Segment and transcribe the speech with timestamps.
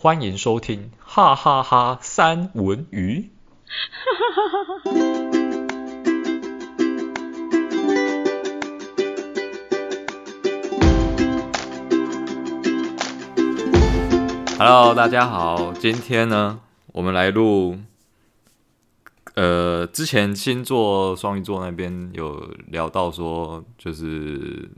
[0.00, 3.30] 欢迎收听哈哈哈三文鱼。
[3.66, 3.74] 哈
[4.14, 4.94] 哈哈哈
[14.56, 16.60] Hello，大家好，今天呢，
[16.92, 17.80] 我们来录。
[19.34, 24.70] 呃，之前星座双鱼座那边有聊到说，就是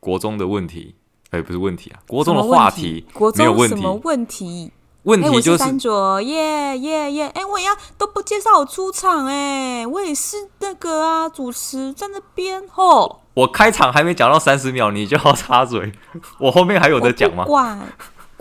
[0.00, 0.96] 国中的问题，
[1.34, 3.76] 哎，不是问题啊，国中的话题，国中没有问题。
[3.76, 4.70] 什么问题？
[5.02, 7.28] 问题就是三卓，耶耶耶！
[7.34, 13.20] 哎，我也要都不介绍我出场，哎，我也是那个啊，主持在那边吼。
[13.34, 15.92] 我开场还没讲到三十秒，你就要插嘴，
[16.38, 17.44] 我后面还有的讲吗？
[17.44, 17.78] 管，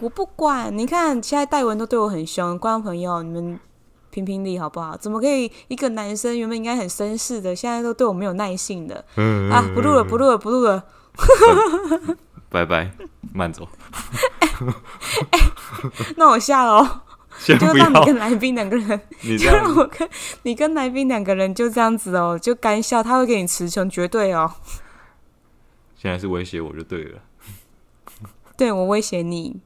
[0.01, 0.77] 我不管。
[0.77, 3.59] 你看，现在戴文都对我很凶，观众朋友，你们。
[4.13, 4.95] 评评理好不好？
[4.95, 9.03] 怎么可以一个男生原本应该很绅士的，现在都对我没有耐性的？
[9.15, 10.83] 嗯、啊，不录了，不录了，不录了，
[12.49, 12.91] 拜拜，
[13.33, 13.67] 慢走。
[14.59, 14.65] 欸
[15.31, 15.51] 欸、
[16.17, 17.03] 那我下了，
[17.43, 19.01] 就让你跟来宾两个人，
[19.37, 20.07] 就让我跟
[20.43, 24.51] 你跟来宾两个人就这样子哦，就干笑，他会给你词穷，绝对哦。
[25.95, 27.21] 现在是威胁我就对了，
[28.57, 29.61] 对我威胁你，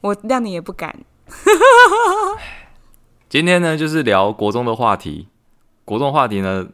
[0.00, 1.04] 我谅你也不敢。
[3.28, 5.28] 今天呢，就是聊国中的话题。
[5.84, 6.66] 国中话题呢，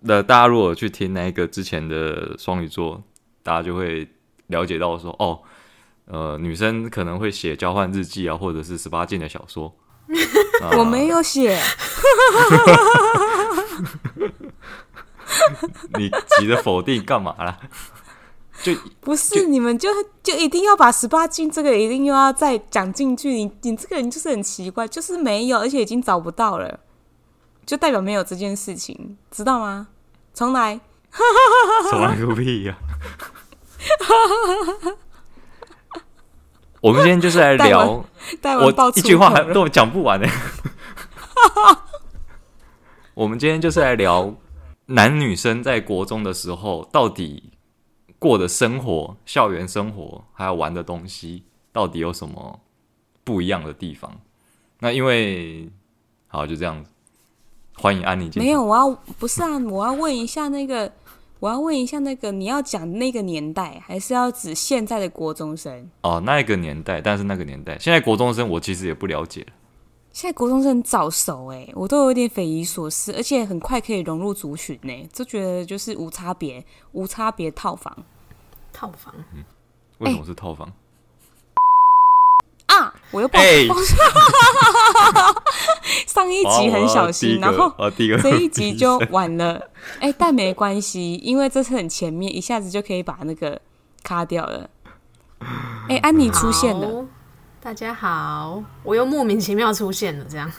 [0.00, 3.02] 那大家如果去听那个之前的双鱼座，
[3.48, 4.06] 大家就会
[4.48, 5.40] 了解到说，哦，
[6.04, 9.74] 呃，女生可能会写交换日记啊，或者是十八禁的小说。
[10.76, 11.56] 我没有写。
[15.96, 17.58] 你急着否定干嘛啦？
[18.62, 19.88] 就 不是就你们就
[20.22, 26.80] 就一定要把十八禁这个一定又要再讲进去，你你这个人就是很奇怪，就是没有，而且已经找不到了，
[27.64, 29.88] 就代表没有这件事情，知道吗？
[30.34, 30.78] 重来，
[31.90, 32.78] 重来个屁呀！
[36.80, 38.04] 我们今天就是来聊，
[38.60, 40.28] 我一句话还都讲不完呢。
[43.14, 44.34] 我们今天就是来聊
[44.86, 47.52] 男女生在国中的时候到底。
[48.20, 52.58] 过的生活、校园生活，还有玩的东西，到底有什么
[53.22, 54.20] 不一样的地方？
[54.80, 55.70] 那因为
[56.26, 56.90] 好就这样子，
[57.80, 58.28] 欢迎安妮。
[58.34, 60.92] 没有，我要不是啊，我要问一下那个，
[61.38, 65.88] 我要问一下那个，你要讲那个年代，还是要指现在的国中生？
[66.02, 69.46] 哦，那一个年代，但是那个年代，现在国中生我其实也不了解。
[70.10, 77.96] 现在国中生很早熟哎，我都有点匪夷所思，而且很快可以融入族群呢，就觉得就是无差别、无差别套房，
[78.72, 79.44] 套房，嗯，
[79.98, 80.66] 为什么是套房？
[80.66, 80.72] 欸、
[82.68, 83.68] 啊，我又爆，欸、
[86.06, 89.54] 上一集很小心，然后这一集就晚了，
[90.00, 93.60] 哎、欸，但没关系，因为这是很前面，一下子就可以把那个
[94.02, 94.68] 卡掉了。
[95.88, 97.06] 哎、欸，安妮出现了。
[97.60, 100.50] 大家好，我又莫名其妙出现了，这样，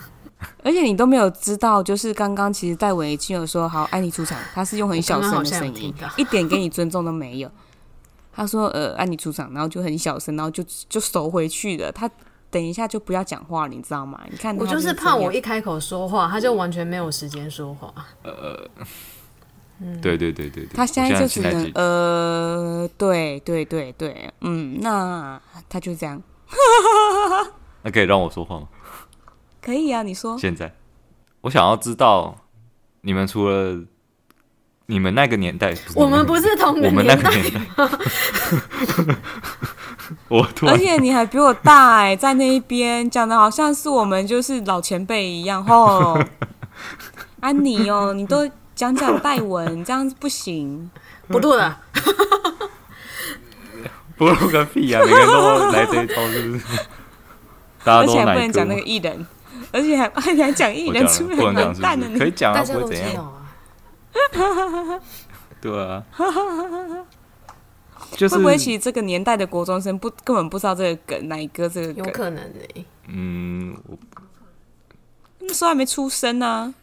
[0.63, 7.49] 而且你都没有知道，就是刚刚其实戴文已经有说好，安妮出场，他是用很小声的声音， 一点给你尊重都没有。
[8.39, 11.91] 他说呃，安妮出场，然后就很小声，然后就就收回去了。
[11.91, 12.09] 他
[12.49, 14.17] 等一下就不要讲话，你知道吗？
[14.31, 17.93] 你看，我就是怕我一开口说话，他就完全没有时间说话。
[18.23, 18.65] 呃，
[19.81, 26.23] 嗯，对对对对对，他现在就只能呃，对对对对，嗯，那他就这样。
[27.83, 28.69] 那可以让我说话吗？
[29.61, 30.37] 可以啊，你说。
[30.39, 30.73] 现在，
[31.41, 32.37] 我想要知道，
[33.01, 33.77] 你们除了
[34.89, 39.15] 你们那个年代，我们不是同个年代，我们那个年代。
[40.27, 46.19] 我 而且你还比我大哎，在那一边讲的好像是我们就是老前辈一样吼。
[47.39, 50.89] 安妮哦，你都讲讲戴文，这样子不行，
[51.27, 51.77] 不录了。
[54.17, 55.01] 不录个屁啊！
[55.05, 56.63] 每个人都来这一套，是不是？
[57.83, 59.27] 大家都而且还不能讲那个艺人，
[59.71, 63.35] 而且还还讲艺人出来完蛋了，可以讲啊，不会怎样。
[65.61, 66.03] 对啊，
[68.15, 72.05] 就是会不会其实这个年代的国中生不根本不知道这个梗，哪一个这个梗？
[72.05, 72.85] 有可能的、欸。
[73.07, 73.75] 嗯，
[75.39, 76.73] 那时候还没出生呢、啊。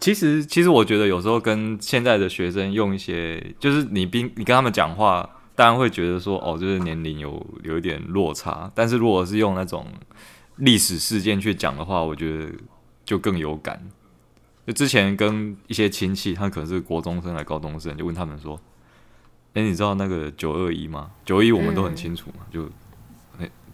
[0.00, 5.28] 其实，其实我觉得有时候跟现在的学生用一些，就是你并你跟他们讲话。
[5.54, 8.72] 当然会觉得说，哦，就是年龄有有一点落差。
[8.74, 9.86] 但是如果是用那种
[10.56, 12.50] 历史事件去讲的话，我觉得
[13.04, 13.78] 就更有感。
[14.66, 18.60] 就之前跟一些亲戚，他可能是国中生来高中生，就问他们说
[19.54, 21.10] ：“哎，你知道那个九二一吗？
[21.24, 22.68] 九二一我们都很清楚嘛，就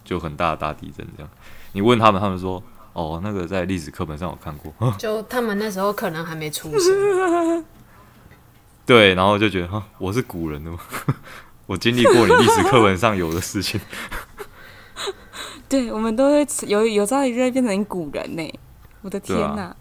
[0.05, 1.31] 就很大的大地震这样。
[1.73, 2.62] 你问他们，他们说：
[2.94, 4.73] 哦，那个在历史课本上有看过。
[4.96, 7.64] 就他们那时候可能还没出生。
[8.87, 10.79] 对，然后就觉得哈，我是古人的嘛。
[11.67, 13.79] 我经历过你历史课本上有的事情，
[15.69, 18.58] 对，我们都会有有朝一日会变成古人呢。
[19.02, 19.76] 我的天哪！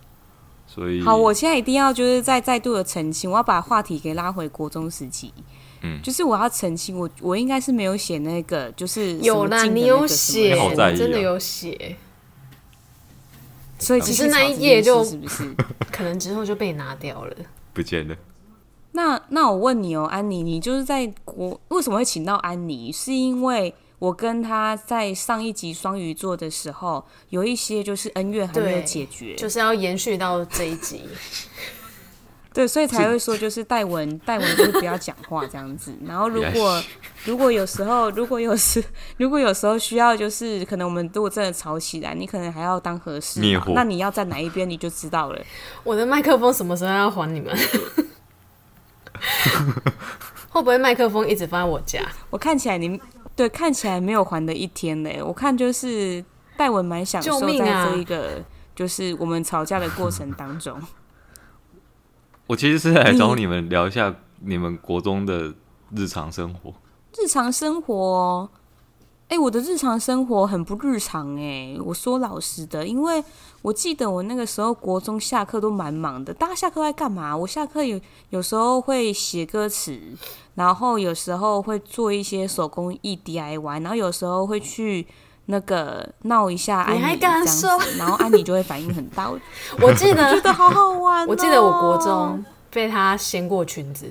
[0.78, 5.34] 所以，好，我现在一定要就是再再度的澄清，我要把话题给拉回国中时期。
[5.82, 11.96] 嗯，就是我要澄清，我我应该是没有写那个，就是有啦，你有写，啊、真的有写。
[13.80, 15.56] 所以只是那一页就是不是？
[15.92, 17.36] 可能之后就被拿掉了，
[17.74, 18.16] 不见了。
[18.92, 22.92] 那那我问你哦，安妮，你就是在国为什么会请到安妮？
[22.92, 31.04] 是因为我跟他在上一集双鱼座的时候有一些就是恩怨还没有解决，就是要延续到这一集。
[32.54, 35.96] 对，所以才会说就是戴文， 戴文就是不要讲话这样子。
[36.06, 36.84] 然后如果
[37.26, 38.84] 如果有时候，如果有时
[39.18, 43.64] 如果有时候需要，就是可能我们如果真的吵起来，你可能还要当和事嘛。
[43.76, 45.40] 那你要在哪一边，你就知道了。
[45.84, 47.56] 我的麦克风什么时候要还你们？
[50.50, 52.02] 会不会麦克风一直放在我家？
[52.32, 53.00] 我看起来你
[53.38, 55.22] 对看起来没有还的一天嘞。
[55.22, 56.26] 我看就是
[56.58, 58.44] 戴文蛮享受在这一个
[58.76, 60.82] 就是我们吵架的过程当中。
[62.48, 65.54] 我其实是来找你们聊一下你们国中的
[65.96, 66.74] 日常生活。
[67.16, 68.50] 日常生活，
[69.30, 71.80] 哎、欸，我的日常生活很不日常哎、欸。
[71.84, 73.22] 我说老实的，因为
[73.62, 76.34] 我记得我那个时候国中下课都蛮忙的。
[76.34, 77.36] 大家下课在干嘛？
[77.36, 80.00] 我下课有有时候会写歌词，
[80.56, 85.06] 然后有时候会做一些手工艺 DIY，然后有时候会去
[85.48, 87.70] 那个闹一下安妮，你还敢说？
[87.98, 89.30] 然后安妮就会反应很大。
[89.84, 91.30] 我记得， 觉得好好玩、喔。
[91.30, 94.10] 我记得我国中被他掀过裙子，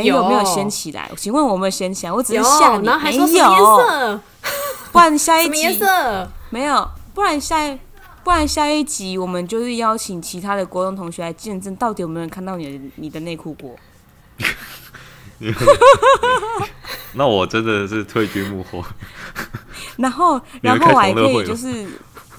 [0.00, 1.10] 没有，有没有掀起来？
[1.16, 2.12] 请问我有没有掀起来？
[2.12, 4.20] 我只是吓你，然后还说颜色？
[4.92, 6.30] 不然下一集颜色？
[6.50, 7.78] 没有，不然下一
[8.24, 13.76] 不然下一集我们就是邀请其他的国中同学来见证，到底有没有人看到你的你的内裤过？
[17.14, 18.82] 那我真的是退居幕后。
[19.96, 21.86] 然后，然后我还可以就是，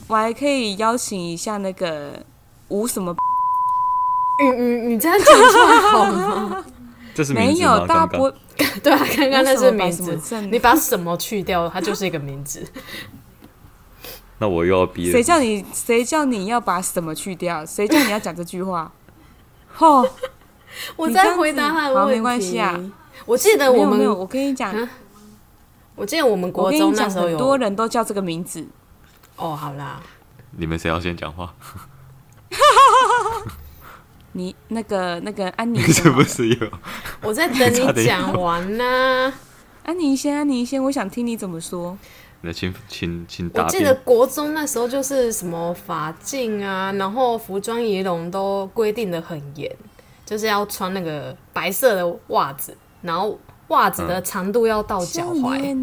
[0.07, 2.13] 我还可以邀请一下那个
[2.69, 3.15] 吴什么？
[4.39, 6.65] 嗯嗯，你这样讲出来好吗？
[7.17, 8.31] 这是没有大波，
[8.83, 12.63] 对啊，刚刚那是名字，你把什么去掉，它就是一个名字。
[14.37, 15.65] 那我又要逼谁叫你？
[15.73, 17.65] 谁叫你要把什么去掉？
[17.65, 18.91] 谁叫你要讲这句话？
[19.79, 20.07] 哦！
[20.95, 22.09] 我在回答他的问题。
[22.11, 22.79] 好，没关系啊。
[23.25, 24.87] 我记得我们，我跟你讲。
[25.95, 28.63] 我记得我们国中那时候有很多人都叫这个名字。
[29.37, 29.99] 哦，好啦，
[30.51, 31.51] 你们谁要先讲话？
[34.33, 36.69] 你那个那个安妮 是不是有？
[37.21, 39.33] 我在等你 讲完呢。
[39.83, 41.97] 安妮先，安妮先，我想听你怎么说。
[42.41, 49.73] 那请请请，我记得国中那时候就是什么法镜啊，然后服装仪容都规定的很严，
[50.25, 53.39] 就是要穿那个白色的袜子，然后。
[53.69, 55.75] 袜子的长度要到脚踝。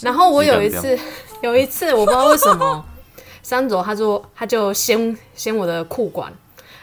[0.00, 0.98] 然后我有一次，
[1.42, 2.82] 有一次我不知道为什么，
[3.42, 6.32] 三卓他说他就掀掀我的裤管，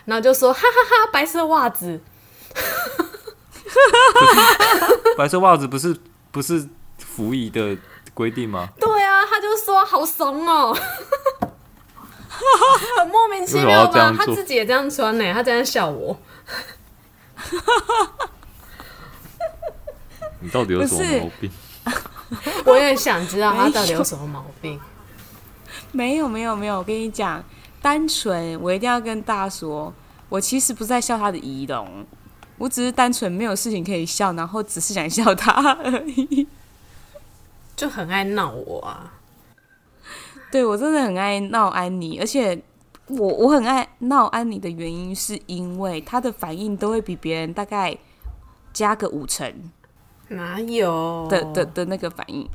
[0.05, 0.65] 然后就说哈哈
[1.05, 2.01] 哈，白色袜子。
[5.17, 5.95] 白色袜子不是
[6.31, 6.67] 不是
[6.97, 7.77] 服役的
[8.13, 8.67] 规定吗？
[8.79, 10.75] 对啊，他就说好怂哦，
[12.97, 14.13] 很莫名其妙吧？
[14.17, 16.17] 他自己也这样穿呢，他这样笑我。
[20.41, 21.51] 你到底有什么毛病？
[22.65, 24.79] 我也想知道他到底有什么毛病。
[25.91, 27.43] 没有没有没有，我跟你讲，
[27.81, 29.93] 单纯我一定要跟大家说，
[30.29, 32.05] 我其实不是在笑他的仪容，
[32.57, 36.47] 我只是单纯没有事情可以笑，然后只是想笑他而已。
[37.75, 39.13] 就很爱闹我啊！
[40.51, 42.61] 对，我真的很爱闹安妮，而且。
[43.11, 47.97] 我我很爱闹安妮的原因，是因为他的反应都会比别人大概
[48.71, 49.51] 加个五成，
[50.27, 52.47] 哪有的的的那个反应？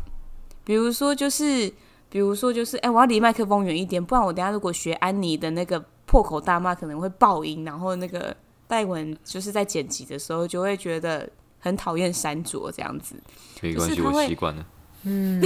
[0.63, 1.75] 比如说就是，
[2.15, 8.33] 比如说就是，哎、欸，我要离麦克风远一点，不然我等下如果学安妮的那个破口大骂，可能会爆音，然后那个
[8.69, 11.29] 戴文就是在剪辑的时候就会觉得
[11.59, 13.21] 很讨厌山卓这样子。
[13.61, 14.65] 没关系，我习惯了。
[15.05, 15.41] 嗯，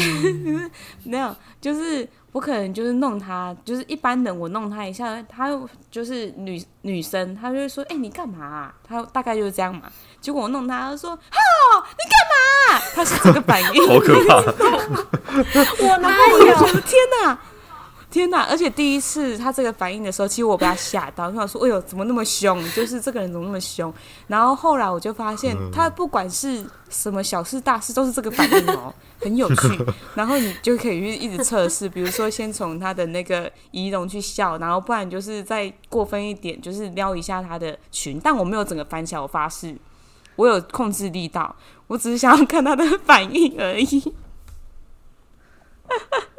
[1.05, 2.09] 没有，就是。
[2.33, 5.49] 我可能就是弄他，就是一般人我弄他一下，他
[5.91, 9.91] 就是女女生，他就会说：“哎、欸，你干嘛、啊？”他大概就是这样嘛。
[10.21, 14.37] 结果我弄他，他说：“哈，你干嘛？”他是这个反应，好可怕！
[15.89, 16.81] 我哪有？
[16.83, 16.93] 天
[17.25, 17.39] 哪！
[18.11, 18.45] 天哪！
[18.45, 22.59] 而且第一次他这个反应的时候，其实我被他吓到， 我想说：“哎呦，怎么那么凶？
[22.73, 23.93] 就是这个人怎么那么凶？”
[24.29, 29.85] 然后后来我就发现，他不管是什么小事大事，都是这个反应哦， 很有趣。
[30.15, 38.19] 然后你就可以去一直测试，比如说先从他的那个仪容去笑，然后不然就是再过分一点，就是撩一下他的裙。
[38.19, 39.77] 但我没有整个翻起来，我发誓，
[40.37, 41.55] 我有控制力道，
[41.89, 44.15] 我只是想要看他的反应而已。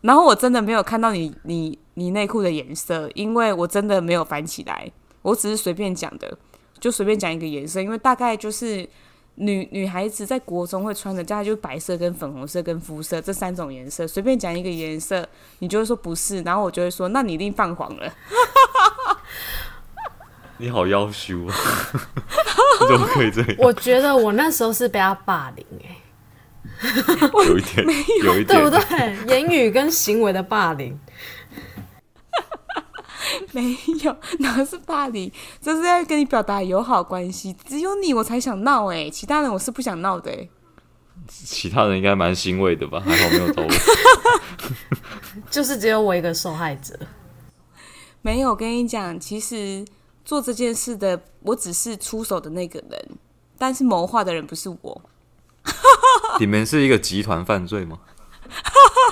[0.00, 4.90] 然后我真的没有看到你你你内裤的颜色，因为我真的没有翻起来，
[5.22, 6.36] 我只是随便讲的，
[6.78, 8.88] 就随便讲一个颜色，因为大概就是
[9.36, 15.26] 女女孩子在国中会穿的，大概就是白色跟粉红色跟肤色这三种颜色，随便讲一个颜色，
[15.60, 18.12] 你就会说不是，然后我就会说，那你一定泛黄了。
[20.58, 21.54] 你好妖羞啊！
[22.86, 23.54] 怎么可以这样？
[23.58, 25.99] 我觉得我那时候是被他霸凌哎、欸，
[27.46, 27.86] 有一点，
[28.22, 29.16] 有，有一点，对不对？
[29.28, 30.98] 言语跟行为的霸凌，
[33.52, 35.30] 没有，哪是霸凌？
[35.60, 37.54] 这是在跟你表达友好关系。
[37.66, 40.48] 只有你我才想闹哎，其他人我是不想闹的哎。
[41.28, 43.00] 其他人应该蛮欣慰的吧？
[43.00, 43.68] 还好没有找我，
[45.50, 46.98] 就是只有我一个受害者。
[48.22, 49.84] 没有，我跟你讲，其实。
[50.22, 53.18] 做这件事的，我只是出手的那个人，
[53.58, 55.02] 但是谋划的人不是我。
[56.40, 57.98] 你们是一个集团犯罪吗？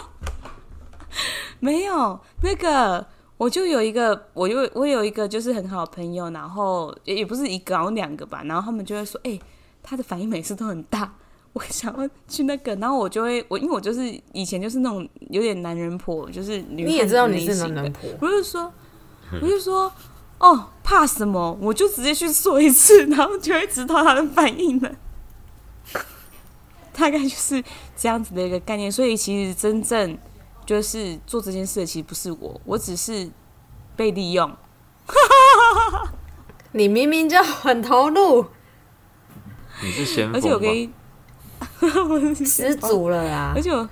[1.60, 3.06] 没有，那个
[3.36, 9.40] 我就有一个，我有我有一个就是很好的朋友，然后也也不是一个，然后两个吧，然后他们就会说，哎、欸，
[9.82, 11.14] 他的反应每次都很大，
[11.52, 14.00] 我想要去那个，然后我就会我因为我就是
[14.32, 18.72] 以前就是那种有点男人婆，就是女你也知道你是男人婆，我就说，
[19.42, 19.92] 我就说。
[20.40, 21.58] 哦，怕什么？
[21.60, 24.88] 我就直接去说一次，然后就会知道他的反应了。
[26.98, 27.62] 大概就是
[27.96, 28.90] 这样子的一个概念。
[28.90, 30.18] 所以其实真正
[30.66, 33.30] 就是做这件事的，其实不是我，我只是
[33.96, 34.50] 被利用。
[36.72, 38.44] 你明明就很投入，
[39.82, 40.70] 你是先锋，而且我跟
[42.30, 43.52] 你 失足了啊！
[43.54, 43.88] 而且我，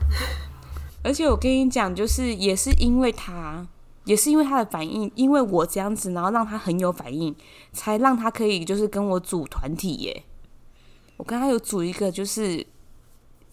[1.02, 3.66] 而且我跟你讲，就是也是因为他。
[4.04, 7.34] 也是因为他的反应，因为我这样子，然后让他很有反应，
[7.72, 10.22] 才让他可以就是跟我组团体耶。
[11.16, 12.64] 我跟他有组一个，就是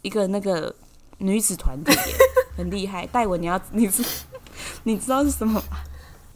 [0.03, 0.75] 一个那个
[1.17, 1.91] 女子团体，
[2.55, 3.07] 很厉害。
[3.07, 4.03] 戴文，你要 你知
[4.83, 5.63] 你知道是什么吗？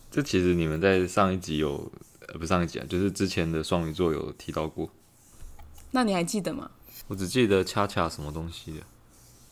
[0.10, 1.92] 这其实你们在上一集有，
[2.28, 4.90] 呃，不上一集啊，就是之前的双鱼座有提到过。
[5.92, 6.72] 那你还记得吗？
[7.08, 8.80] 我只记得恰恰什么东西的。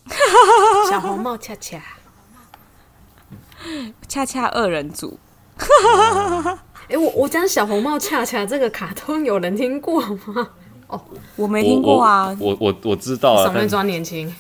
[0.90, 1.84] 小红帽恰恰。
[4.08, 5.18] 恰恰二人组，
[5.58, 10.52] 哎、欸，我我讲小红帽恰恰这个卡通，有人听过吗？
[10.88, 11.02] 哦，
[11.36, 14.34] 我没听过啊，我我我，我知道啊，少年装年轻，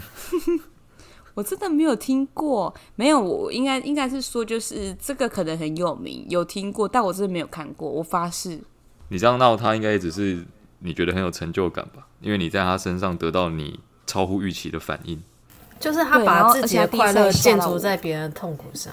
[1.34, 8.60] 我真的没有听过，没有，我应该应该是说，就是这个可能很有名，有听过，但我真的没有看过，我发誓。
[9.08, 10.44] 你这样闹他，应该也只是
[10.80, 12.06] 你觉得很有成就感吧？
[12.20, 15.22] 因为你在他身上得到你超乎预期的反应。
[15.78, 18.92] 就是他把自己的快乐建筑在别人的痛苦上。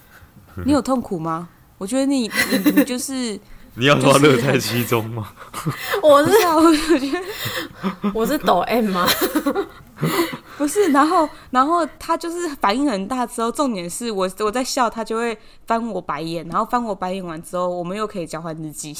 [0.66, 1.48] 你有痛苦吗？
[1.78, 3.38] 我觉得你，你，你就是
[3.78, 5.32] 你要说乐在其中吗？
[6.02, 9.06] 我是我觉得我是抖 M 吗？
[10.58, 18.94] 不是，然后然后他就是反应很大之后，重点是我我在笑，他就会翻我白眼，然后翻我白眼完之后，我们又可以交换日记。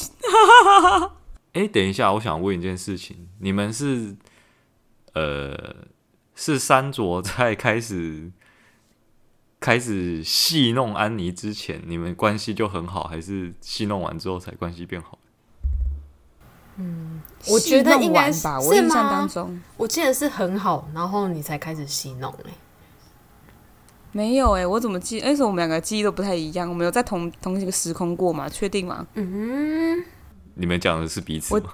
[1.53, 4.15] 哎、欸，等一下，我想问一件事情，你们是
[5.13, 5.75] 呃。
[6.41, 8.31] 是三卓在开始
[9.59, 15.19] 开始戏弄安妮之前，你们关系就很好，还是戏弄完之后才关系变好？
[16.77, 18.59] 嗯，我觉得应该吧。
[18.59, 22.53] 我印象当中，我记得是很好，然后你才开始戏弄哎、欸。
[24.11, 25.19] 没有哎、欸，我怎么记？
[25.23, 26.69] 那时候我们两个记忆都不太一样。
[26.69, 28.47] 我们有在同同一个时空过吗？
[28.47, 29.05] 确定吗？
[29.15, 30.03] 嗯，
[30.55, 31.73] 你们讲的是彼此吗？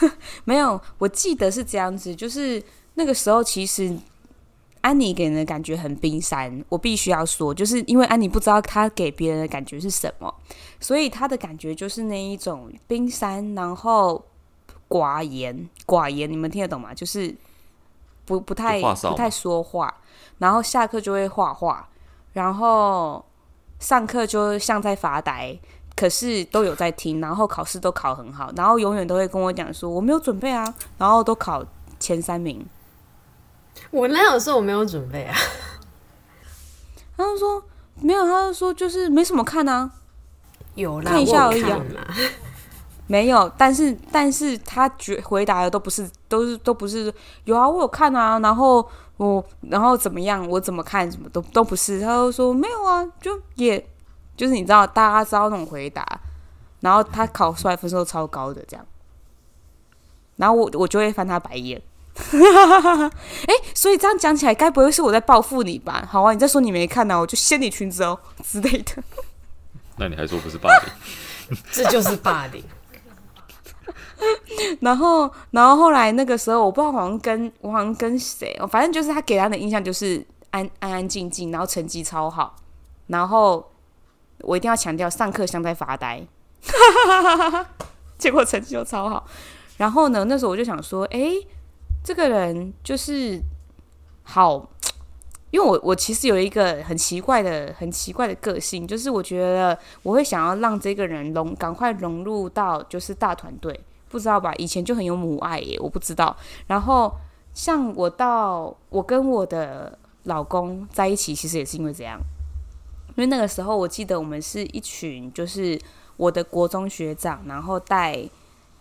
[0.44, 2.62] 没有，我记得是这样子，就是。
[2.94, 3.96] 那个时候，其实
[4.80, 6.64] 安妮给人的感觉很冰山。
[6.68, 10.32] 我必须要说，就是因为安妮不知道她给别人的感觉是什么，
[10.80, 14.24] 所以她的感觉就是那一种冰山，然后
[14.88, 16.30] 寡言寡言。
[16.30, 16.94] 你们听得懂吗？
[16.94, 17.34] 就是
[18.24, 19.94] 不不太不太说话，
[20.38, 21.88] 然后下课就会画画，
[22.32, 23.24] 然后
[23.78, 25.58] 上课就像在发呆，
[25.96, 31.64] 可是都有在听，然后考试都考很好，然后永远都会跟我讲说我没有准备啊，然后都考
[31.98, 32.64] 前三名。
[33.90, 35.36] 我那有说我没有准备啊？
[37.16, 37.62] 他就说
[38.00, 39.90] 没有，他就说就是没什么看啊，
[40.74, 41.80] 有啦，看一下而已啊。
[43.10, 47.12] 没有，但是但是他觉回答的都不是，都是都不是
[47.44, 52.00] 有啊，我有看啊，然后我然后怎么样，我怎么看，什么都都不是。
[52.00, 53.82] 他就说没有啊，就也
[54.36, 56.06] 就是你知道，大家知道那种回答，
[56.80, 58.86] 然后他考出来分数超高的这样，
[60.36, 61.80] 然后我我就会翻他白眼。
[62.32, 66.06] 哎、欸，所以这样讲起来，该不会是我在报复你吧？
[66.10, 69.02] 好啊，你再说你没看呢、啊，我就掀你裙子哦 之类的。
[69.96, 71.58] 那你还说不是霸凌？
[71.72, 72.62] 这就是霸凌。
[74.80, 82.56] 然后，然后后来那个时候，我不知道好像跟我好像跟谁，反正就是他给他的印象就是安安安静静，然后成绩超好，
[83.06, 83.70] 然后
[84.40, 86.20] 我一定要强调上课像在发呆，
[88.18, 89.24] 结果成绩又超好。
[89.76, 91.32] 然后呢，那时候我就想说，哎，
[92.08, 93.38] 这个人就是
[94.22, 94.66] 好。
[95.50, 104.54] 因为我我其实有一个很奇怪的很奇怪的个性，就是我觉得我会想要让这个人融赶快融入到就是大团队，不知道吧？
[104.56, 106.36] 以前就很有母爱耶，我不知道。
[106.66, 107.10] 然后
[107.54, 112.20] 像我到我跟我的老公在一起，其实也是因为这样，
[113.16, 115.80] 因为那个时候我记得我们是一群，就是
[116.18, 118.22] 我的国中学长，然后带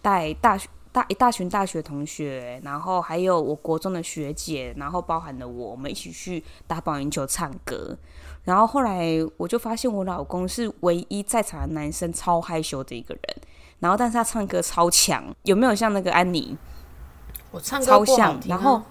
[0.02, 0.68] 带大学。
[0.92, 7.96] 大一大群大学同学，然后还有我国中的学姐，然后包含了我，我们一起去打保龄球、唱歌。
[8.44, 13.24] 然后后来我就发现我老公是唯一在场的男生，超害羞的一个人。
[13.80, 16.58] 然后但是他唱歌超强，有没有像那个安妮？
[17.52, 18.40] 我唱歌超像。
[18.48, 18.82] 然后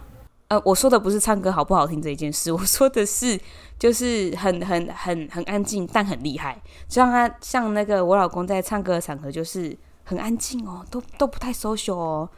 [0.49, 3.41] 呃，我说的不是唱歌好不好听这一件事，我说的是
[3.79, 6.61] 就是很很很很安静，但很厉害。
[6.87, 9.77] 就像他像那个我老公在唱歌的场合就是。
[10.07, 12.29] 很安静哦，都都不太 social 哦。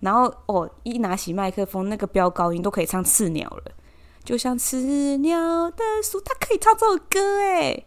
[0.00, 3.72] 然后哦，一拿起麦克风，那个飙高音都可以唱刺鸟了，
[4.22, 7.84] 就像刺鸟的树，他可以唱这首歌哎，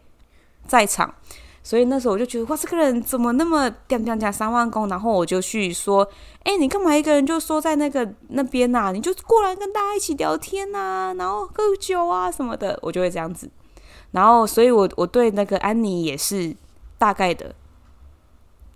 [0.66, 1.14] 在场。
[1.62, 4.88] 所以那时候我就觉得哇，这个人怎么那么讲讲讲三万公？
[4.88, 6.08] 然后我就去说，
[6.42, 8.90] 哎，你干嘛一个人就说在那个那边呐？
[8.90, 13.48] 你就过来跟大家一起聊天呐，然后喝酒啊什么的，我就会这样子。
[14.12, 16.56] 然后，所以我我对那个安妮也是
[16.96, 17.54] 大概的。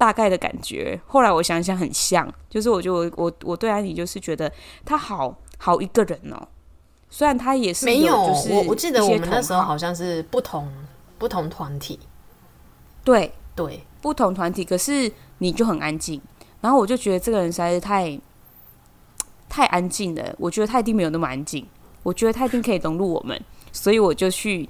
[0.03, 4.51] 大概的感觉，后来我想想很像，就是我就我我我对安妮就是觉得
[4.85, 6.49] 她好好一个人哦，
[7.09, 9.79] 虽然她也是没有，就是我我记得我们那时候好。
[9.79, 10.69] 像是不同
[11.19, 12.01] 不同团体，
[13.05, 13.33] 对。
[13.55, 16.19] 对，不同团体，可是你就很安静，
[16.63, 18.19] 然后我就觉得这个人实在是太
[19.47, 21.65] 太安静了，我觉得他一定没有那么安静，
[22.03, 23.39] 我觉得他一定可以融入我们，
[23.71, 24.67] 所以我就去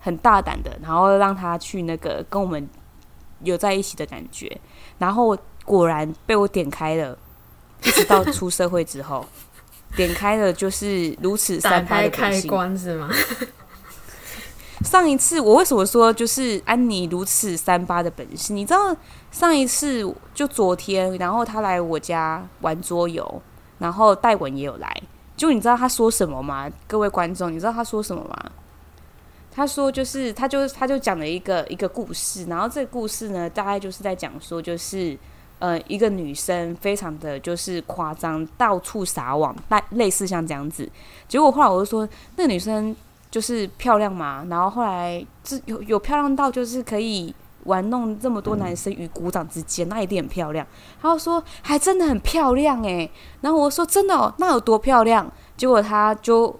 [0.00, 2.66] 很大胆的，然后让他去那个跟我们。
[3.44, 4.60] 有在一起的感觉，
[4.98, 7.16] 然后果然被我点开了，
[7.82, 9.24] 一直到出社会之后，
[9.96, 13.08] 点开了就是如此三八的开关是吗？
[14.84, 18.54] 上一次我为什么说就是安妮如此三八的本性？
[18.54, 18.94] 你知道
[19.30, 20.04] 上一次
[20.34, 23.42] 就昨天，然后他来我家玩桌游，
[23.78, 25.02] 然后戴文也有来，
[25.36, 26.70] 就你知道他说什么吗？
[26.86, 28.36] 各位观众，你知道他说什么吗？
[29.56, 35.16] 他说：“就是，他就他就讲了一个一个故事，然后这个故事呢，大概就是在讲说，就是
[35.60, 40.90] 呃，一个女生非常的就是夸张，到处撒网，类类似像这样子。
[41.28, 42.94] 结果后来我就说，那女生
[43.30, 50.66] 就是漂亮嘛，然后后来这有有漂亮到就是可以玩弄这么多男生于股掌之间，那一定很漂亮。
[51.00, 53.08] 他就说还真的很漂亮诶。
[53.40, 55.30] 然后我说真的哦，那有多漂亮？
[55.56, 56.58] 结果他就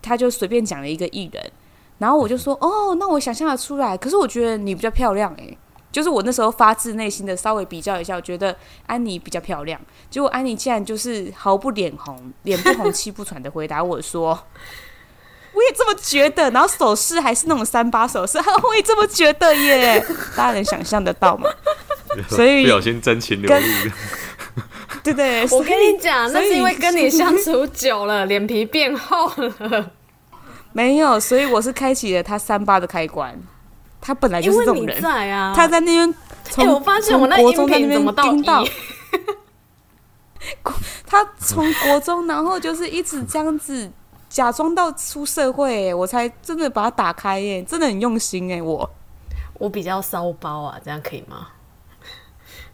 [0.00, 1.52] 他就随便讲了一个艺人。”
[1.98, 5.56] 然后我就说，哦，那我想象的出来，可是我觉得你比较漂亮诶，
[5.92, 9.80] 就是我那时候发自内心的稍微比较一下，我觉得安妮比较漂亮。
[10.10, 14.30] 结果安妮竟然就是毫不脸红、 脸不红气不喘的回答我说
[15.54, 20.04] ：“我也这么觉得。”然后手势还是那种三八手势， 我也这么觉得耶。
[20.36, 21.48] 大家能想象得到吗？
[22.28, 23.62] 所以不小心真情流露。
[25.02, 29.90] 对对，我跟你讲，那是因为跟你相处久了，脸皮变厚了。
[30.74, 33.34] 没有，所以我是开启了他三八的开关。
[34.00, 36.14] 他本来就是这种人，在啊，他在那边。
[36.50, 38.62] 从、欸，我发现我那音频怎么听到？
[41.06, 43.90] 他从国中，然后就是一直这样子
[44.28, 48.90] 假装到出社会，我才真的把它打开耶，真的很用心哎，我
[49.54, 51.48] 我比较骚包啊，这样可以吗？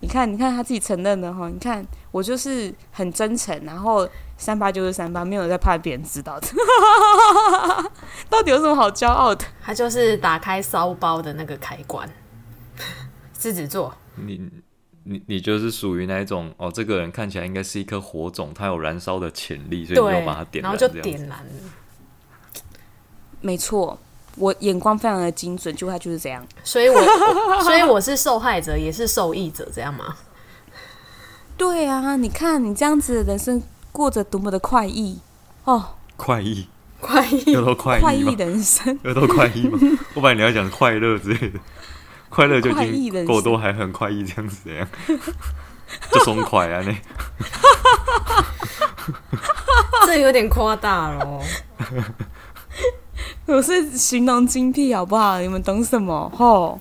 [0.01, 4.09] 你看，你看他自己承认的哈，你看我就是很真诚，然后。
[4.41, 6.49] 三八就是三八，没有在怕别人知道的。
[8.31, 9.45] 到底有什么好骄傲的？
[9.61, 12.09] 他就是打开骚包的那个开关。
[13.39, 14.51] 狮子座，你
[15.05, 21.53] 你你就是属于那一种哦，这个人看起来应该是一颗火种，他有燃烧的潜力，所以你要把它点燃，然后就点燃了。
[23.43, 23.99] 没错，
[24.41, 26.45] 我眼光非常的精准，就他就是这样。
[26.65, 30.17] 所以我，我所以我是受害者，也是受益者，这样吗？
[31.57, 33.63] 对啊，你看你这样子的人生。
[33.93, 35.19] 过着多么的快意
[35.65, 35.97] 哦！
[36.17, 36.69] 快意，
[37.01, 39.77] 快意，有多快意快意人生，有多快意吗？
[40.15, 41.59] 我本来你要讲快乐之类的，
[42.31, 44.89] 快乐就已经够多，还很快意这样子，这样
[46.13, 46.85] 就松快啊！
[46.87, 46.95] 那
[50.07, 51.41] 这有点夸大了。
[53.53, 55.41] 我是形容精辟好不好？
[55.41, 56.31] 你们懂什么？
[56.37, 56.79] 吼！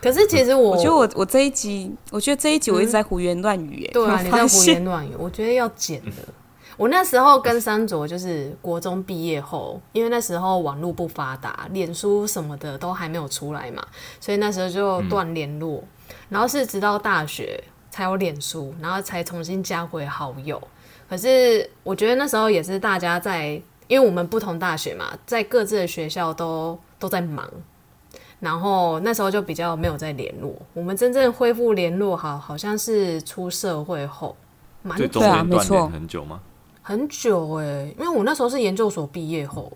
[0.00, 6.12] 可是其实我，我觉得我我这一集，我觉得这一集我一直在胡言乱语，哎、嗯，对啊，你在胡言乱语，我觉得要剪的。
[6.76, 13.84] 我那时候跟三卓就是国中毕业后，因为那时候网络不发达，脸书什么的都还没有出来嘛，
[14.20, 15.78] 所以那时候就断联络。
[15.78, 20.60] 嗯、然后是直到大学才有脸书，然后才重新加回好友。
[21.08, 27.48] 可是我觉得那时候也是大家在，因为我们不同大学嘛，在各自的学校都都在忙，
[28.40, 30.54] 然后那时候就比较没有再联络。
[30.74, 34.36] 我们真正恢复联络好，好像是出社会后，
[34.82, 36.40] 蛮久啊，没错，很久吗？
[36.82, 39.72] 很久哎、欸，因为我那时候是研究所毕业后，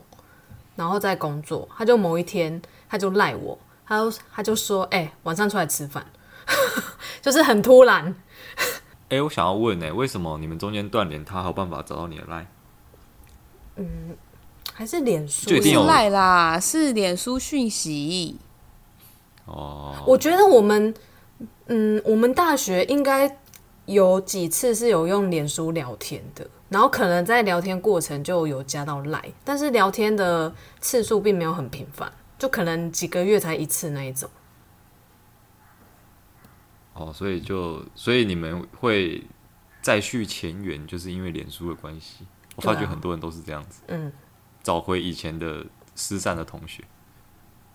[0.74, 6.04] 然后在工作，他就某一天他就赖我，他就他就说，哎、欸，晚上出来吃饭，
[7.22, 8.12] 就是很突然。
[9.08, 12.44] 哎、欸，我想要问呢、欸，为什么你们中间断联，他还有办法找到你的赖？
[13.76, 14.16] 嗯，
[14.72, 15.48] 还是脸书？
[15.50, 18.36] 不是赖啦，是脸书讯息。
[19.44, 20.92] 哦，我觉得我们，
[21.66, 23.38] 嗯，我们大学应该
[23.84, 34.28] 有几次是有用脸书聊天的，然后可能在聊天过程就有加到赖，但是聊天的次数并没有很频繁，就可能几个月才一次那一种。
[36.94, 39.22] 哦，所以就所以你们会
[39.80, 42.26] 再续前缘，就是因为脸书的关系。
[42.56, 44.12] 我发觉很多人都是这样子，嗯，
[44.62, 45.64] 找回以前的
[45.94, 46.82] 失散的同学，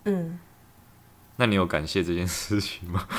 [0.06, 0.38] 嗯，
[1.38, 3.08] 那你有感谢这件事情吗？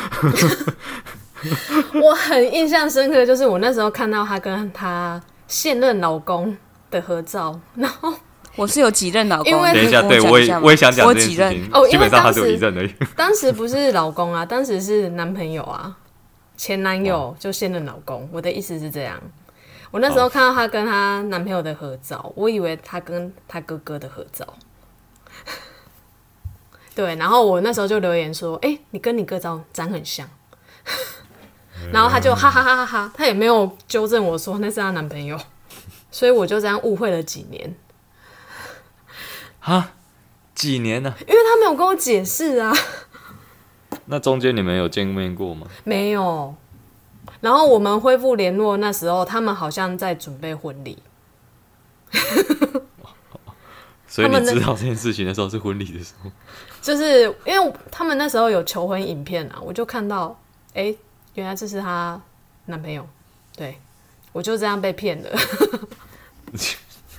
[2.00, 6.56] 我很印象深刻，就是我那时候看到她跟她现任老公
[6.90, 8.14] 的合照，然后
[8.54, 12.94] 我是有几任老公，因为等一下，对我也我也想讲这件事情，哦，基本上他只有一任而已。
[13.16, 15.96] 当时不是老公啊，当时是男朋友啊，
[16.56, 18.28] 前男友就现任老公。
[18.32, 19.20] 我的意思是这样，
[19.92, 24.44] 我那时候看到她跟她男朋友的合照，我以为她跟她哥哥的合照。
[26.96, 30.28] 对，然后我那时候就留言说：“哎，你跟你哥长长很像。
[31.92, 35.38] ”然后他就哈哈哈哈哈，他也没有纠正我说那是她男朋友，
[36.10, 37.74] 所以我就这样误会了几年。
[39.58, 39.90] 哈，
[40.54, 41.14] 几年呢？
[41.20, 42.72] 因为他没有跟我解释啊。
[44.06, 45.66] 那中间你们有见面过吗？
[45.84, 46.54] 没有。
[47.42, 50.96] 然后我们恢复联络那时候，他们好像在准备婚礼。
[54.08, 56.30] 所以你知道这件事情的时候是婚礼的时候。
[56.80, 60.34] 就是因为他们那时候有求婚影片啊，我就看到，
[60.72, 60.94] 哎。
[61.34, 62.20] 原来这是她
[62.66, 63.08] 男朋友，
[63.56, 63.78] 对，
[64.32, 65.30] 我就这样被骗了。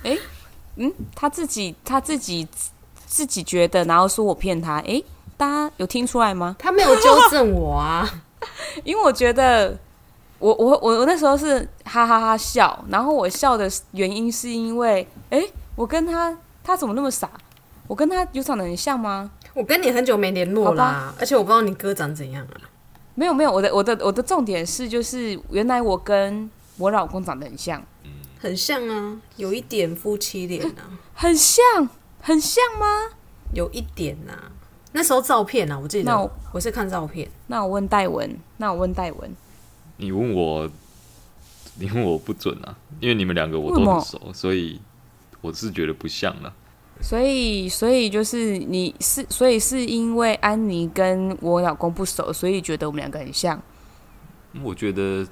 [0.04, 0.20] 哎、欸，
[0.76, 2.46] 嗯，他自己他自己
[3.06, 5.04] 自己觉得，然后说我骗他，哎、欸，
[5.36, 6.54] 大家有听出来吗？
[6.60, 8.08] 他没有纠正我啊，
[8.84, 9.76] 因为我觉得
[10.44, 17.30] 我我我我那时候是哈哈哈哈笑，然后我笑的原因是因为，哎、欸，我跟他他怎么那么傻？
[17.86, 19.30] 我跟他有长得很像吗？
[19.54, 22.60] 我跟你很久没联络啦，而且我不知道你哥长怎样啊。
[23.14, 31.88] 没有没有，我的我的我的重点是，就是原来我跟我老公长得很像，嗯，很像啊，有一点夫妻脸啊，很像
[32.20, 32.86] 很像吗？
[33.54, 34.52] 有一点呐、啊，
[34.92, 37.26] 那时候照片啊，我记得，那我，我是看照片。
[37.46, 39.34] 那我问戴文，那我问戴文，
[39.96, 40.70] 你问我，
[41.78, 44.80] 你问我不准啊，因为你们两个我都很熟，所以
[45.40, 46.52] 我是觉得不像了。
[47.00, 53.60] 所以，所以就是你是，所以是因为安妮跟我老公不熟，所以觉得我们两个很像。
[54.62, 55.26] 我觉得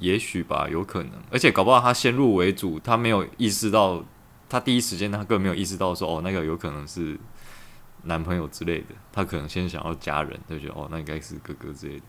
[0.00, 1.12] 也许吧，有可能。
[1.30, 4.04] 而且搞不好他先入为主，他没有意识到，
[4.48, 7.16] 他第一时间他根本没有意识到说，哦，那个有可能是
[8.02, 8.86] 男朋友之类的。
[9.12, 12.02] 他可能先想要家人，他觉得哦，那应该是哥哥之类的。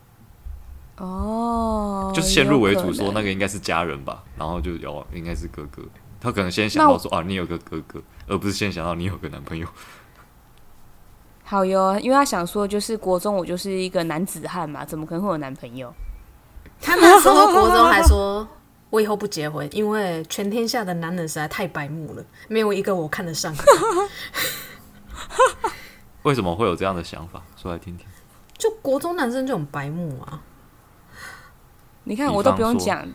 [0.97, 5.83] 哦，就是先入为主说那个应该是家人吧，然后就哦，应该是哥哥。
[6.21, 9.67] 他可能先想到说啊，你有个哥哥，而不是先想到你有个男朋友。
[11.43, 15.93] 好哟，因为他想说，就是国中我就是一个男子汉嘛，怎么可能会有男朋友？
[16.81, 18.47] 他那时候国中还说，
[18.89, 23.53] 我以后不结婚，因为全天下的男人实在太白目了，没有一个我看得上。
[26.23, 27.43] 为什么会有这样的想法？
[27.55, 28.07] 说来听听。
[28.57, 30.41] 就国中男生就很白目啊！
[32.05, 33.05] 你看，我都不用讲，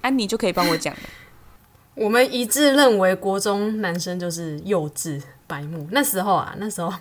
[0.00, 1.00] 安妮就可以帮我讲了。
[1.94, 5.86] 我们一致认为国中男生就是幼稚、白目。
[5.90, 6.92] 那时候啊，那时候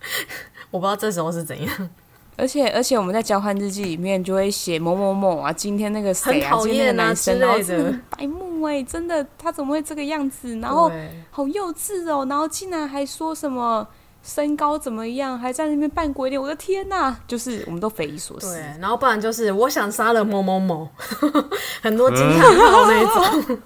[0.70, 1.90] 我不知道这时候是怎样。
[2.36, 10.58] 而且而且我们在交换日记里面就会写某某某啊，今天那个谁啊，今天那个男生然后真的白目哎、欸，真的他怎么会这个样子？
[10.58, 10.90] 然后
[11.30, 13.86] 好幼稚哦，然后竟然还说什么
[14.24, 17.20] 身高怎么样，还在那边扮鬼脸，我的天呐、啊！
[17.28, 18.54] 就是我们都匪夷所思。
[18.54, 20.88] 对，然后不然就是我想杀了某某某，
[21.82, 23.04] 很多惊叹号那
[23.44, 23.58] 种。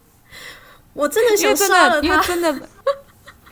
[0.94, 2.68] 我真的想杀了他，因为真的，因为真的，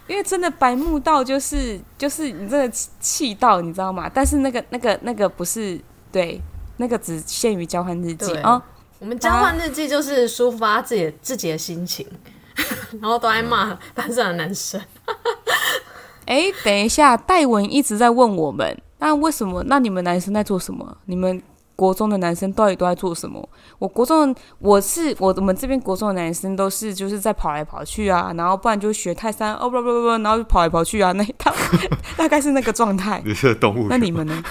[0.09, 4.11] 因为真的白目到就是就是你真的气到你知道吗？
[4.13, 6.43] 但是那个那个那个不是对，
[6.79, 8.61] 那个只限于交换日记啊。
[8.99, 12.05] 我们交换日记就是抒发自己自己的心情，
[13.01, 14.81] 然后都爱骂班上的男生。
[16.27, 19.63] 哎、欸，等一下，戴文一直在问我们，那为什么？
[19.67, 20.97] 那你们男生在做什么？
[21.07, 21.41] 你们
[21.77, 23.49] 国中的男生到底都在做什么？
[23.79, 31.55] 我国中，我是我我们这边国中的男生都是就是在跑来跑去啊，然后不然就学泰山哦不不不不，然后就跑来跑去啊，那一套
[32.17, 33.23] 大概是那个状态。
[33.25, 33.87] 你是动物？
[33.89, 34.43] 那你们呢？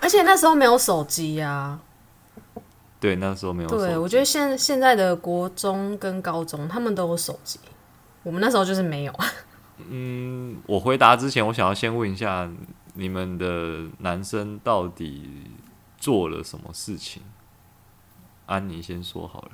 [0.00, 1.80] 而且那时候没有手机呀、啊。
[3.00, 3.78] 对，那时候没有手。
[3.78, 7.58] 对，我觉得现现在的国中跟高中他们都有手机，
[8.22, 9.12] 我们那时候就是没有。
[9.78, 12.50] 嗯，我回答之前，我想要先问一下，
[12.94, 15.50] 你们的男生到底
[15.98, 17.22] 做了什么事情？
[18.46, 19.50] 安妮先说好了。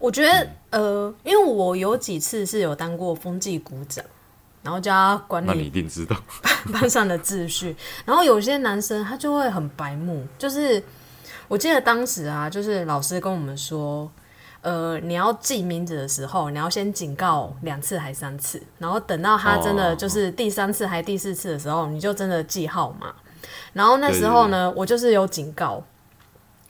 [0.00, 4.04] 我觉得，嗯、呃，因为我有几次是有当过风纪股长，
[4.62, 6.16] 然后叫他管理，那你一定知道
[6.72, 7.76] 班上的秩序。
[8.04, 10.82] 然后有些男生他就会很白目，就是
[11.46, 14.10] 我记得当时啊，就是老师跟我们说。
[14.64, 23.12] 呃，你要记名字的时候，你要先警告两次还三次，然后等到他真的就是第三次还第四次的时候，你就真的记号码。
[23.74, 25.84] 然后那时候呢，我就是有警告，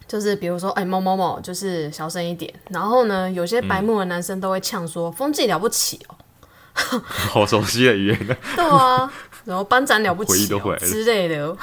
[0.09, 2.53] 就是比如说，哎，某某某，就是小声一点。
[2.71, 6.17] 然后呢，有些白目的男生都会呛说：“风纪了不起哦。
[7.31, 8.39] ”好熟悉的语言。
[8.57, 9.09] 对啊，
[9.45, 10.49] 然后班长了不起
[10.81, 11.57] 之类的。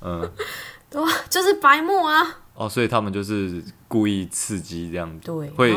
[0.00, 0.26] 嗯，
[0.88, 2.38] 对，就是白目啊。
[2.54, 5.76] 哦，所以他们就是故意刺激这样子，对，会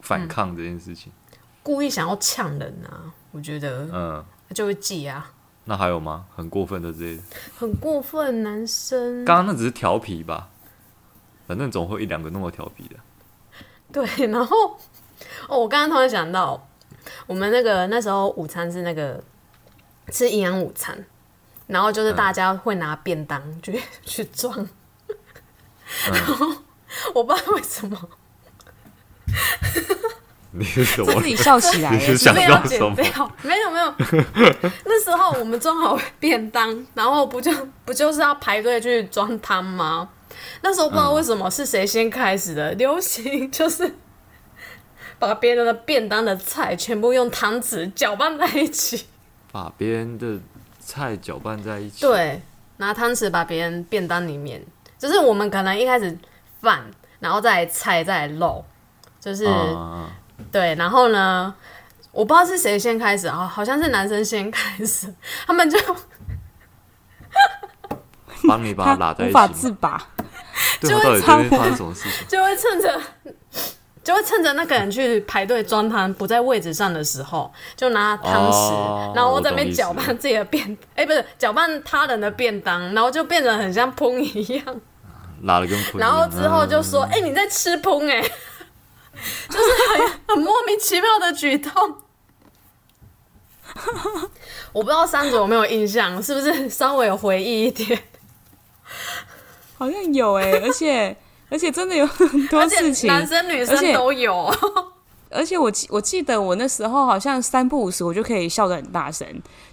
[0.00, 4.24] 反抗这件事情，嗯、故意想要呛人啊，我觉得，嗯，
[4.54, 5.30] 就会记啊。
[5.64, 6.26] 那还有吗？
[6.36, 7.20] 很过分的这些，
[7.56, 9.24] 很过分男生。
[9.24, 10.50] 刚刚那只是调皮吧？
[11.46, 12.96] 反正总会一两个那么调皮的。
[13.90, 14.78] 对，然后
[15.48, 16.68] 哦，我刚刚突然想到，
[17.26, 19.24] 我们那个那时候午餐是那个
[20.08, 21.02] 吃营养午餐，
[21.66, 24.68] 然后就是大家会拿便当去、嗯、 去装。
[26.10, 26.46] 然后
[27.14, 28.08] 我不知道为什么，
[30.52, 31.12] 你是什么？
[31.20, 32.94] 自己笑起来，你是想要什么？
[33.42, 33.94] 没有没有，
[34.84, 37.50] 那时候我们装好便当，然后不就
[37.84, 40.08] 不就是要排队去装汤吗？
[40.62, 43.94] 那时候不知道为什么是谁先开始的，流行就是
[45.18, 49.06] 把别人的便当的菜全部用汤匙搅拌在一起，
[49.52, 50.38] 把别人的
[50.80, 52.42] 菜搅拌在一起，对，
[52.78, 54.62] 拿汤匙把别人便当里面。
[54.98, 56.16] 就是我们可能一开始
[56.64, 56.82] 饭，
[57.20, 58.64] 然后再来菜，再来肉，
[59.20, 60.06] 就是、uh,
[60.50, 61.54] 对，然后呢，
[62.10, 65.14] 我不知道是谁先开始啊，好像是男生先开始，
[65.46, 65.78] 他们就
[68.48, 70.02] 帮你把他拉在一起，无法自拔，
[70.80, 73.00] 就会发生什么事情， 就会趁着
[74.02, 84.80] 就会趁着那个人去排队装汤不在位置上的时候，就拿汤匙，uh, 然后我在那边搅拌自己的便，哎、欸，不是搅拌他人的便当，然后就变得很像烹一样。
[85.44, 88.22] 拉了跟然后之后就说：“哎、嗯欸，你在吃烹哎、欸，
[89.48, 89.64] 就是
[89.98, 91.72] 很很莫名其妙的举动。
[94.72, 98.02] ”我不知道三组有没有印象，是不是稍微有回忆一点？
[99.76, 101.16] 好像有哎、欸， 而且
[101.50, 104.52] 而且真的有很多事情，男生女生都有。
[105.30, 109.26] 而且我记我记得我那时候好像三不五时我就可以笑得很大声，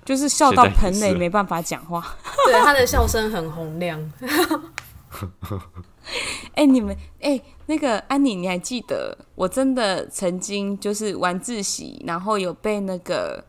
[0.03, 2.03] 就是笑到盆内没办法讲话。
[2.47, 4.12] 对，他的笑声很洪亮。
[6.56, 13.43] 哎、欸，你们哎、欸，那个安妮，你还记得我真的曾经就是晚自习，然后有被那个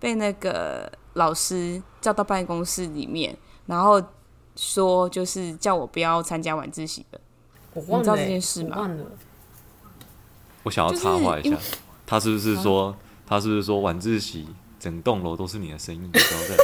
[0.00, 4.02] 被那个老师叫到办公室里面，然后
[4.56, 7.20] 说就是叫我不要参加晚自习的。
[7.74, 8.76] 我忘了、欸、你知道这件事吗？
[8.76, 9.04] 我忘了。
[10.64, 11.56] 我想要插话一下，
[12.06, 12.96] 他是不是说、啊、
[13.26, 14.46] 他是不是说晚自习
[14.78, 16.56] 整栋楼都是你的声音，然后在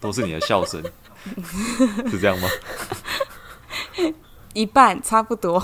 [0.00, 0.82] 都是你的笑声，
[2.10, 2.48] 是这样吗？
[4.54, 5.62] 一半差不多，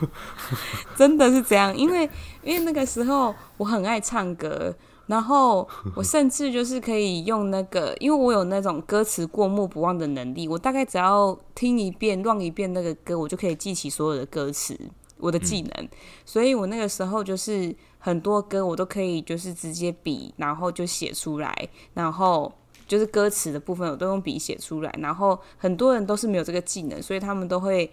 [0.96, 2.08] 真的是这样，因为
[2.42, 4.74] 因为那个时候我很爱唱歌，
[5.06, 14.78] 然后我甚至就是可以用那个，因为我有那种歌词过目不忘的能力，我大概只要听一遍、乱一遍那个歌，我就可以记起所有的歌词，
[15.18, 15.88] 我的技能，嗯、
[16.24, 22.50] 所以我那个时候就是很多歌我都可以就是直接比，然后就写出来，然后。
[22.86, 24.94] 就是歌词的部分，我都用笔写出来。
[25.00, 27.90] 然后很多人都是没有这个技能，所以他们都会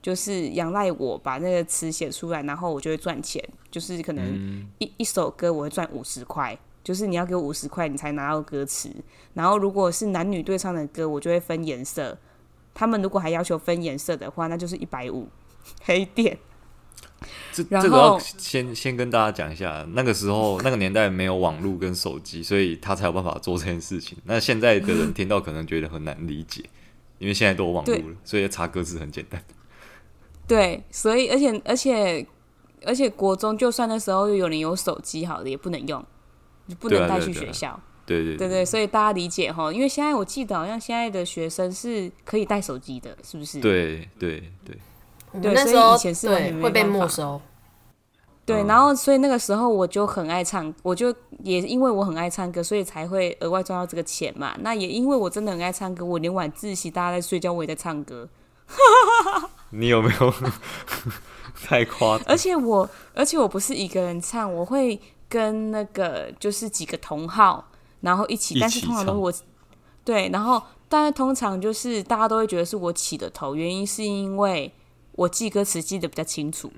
[0.00, 3.42] 就是仰赖我把那个词写出来，然后我就会赚钱。
[3.70, 8.90] 就是可能一一首歌我会赚五十块，就是你要给我五十块，你才拿到歌词。
[9.34, 12.18] 然后如果是男女对唱的歌，我就会分颜色。
[12.72, 15.28] 他们如果还要求分颜色的话，那就是一百五
[15.84, 16.38] 黑点。
[17.52, 24.16] 这这个要先先跟大家讲一下，那个时候那个年代没有网络跟手机，所以他才有办法做这件事情。
[24.24, 26.64] 那现在的人听到可能觉得很难理解，
[27.18, 29.42] 因为现在都有网络了，所以查歌词很简单。
[30.46, 32.26] 对，所以而且而且
[32.84, 36.04] 而且国中就算那时候有人有手机，好的也不能用，
[36.78, 37.78] 不能带去学校。
[38.06, 43.60] 对对对，对，对对，所以大家理解哈，因为现在我记得好像现在的学生是可以带手机的，是不是？
[43.60, 44.76] 对对对，
[45.40, 46.28] 对，所以以前是
[46.60, 47.40] 会被没收。
[48.46, 51.14] 对，然后所以那个时候我就很爱唱，我就
[51.44, 54.56] 也因为我很爱唱歌，所以才会额外赚到这个钱嘛。
[54.60, 58.28] 那也因为我真的很爱唱歌，我连晚自习大家在睡觉，我也在唱歌。
[59.70, 60.34] 你有没有
[61.64, 62.26] 太夸张？
[62.26, 67.68] 而且我，而且我不是一个人唱，我会跟那个就是几个同好，
[68.00, 69.32] 然后一起，但是通常都是我
[70.04, 74.72] 对，然后但是通常就是大家都会觉得是我起的头，原因是因为
[75.20, 76.72] 我记歌词记得比较清楚。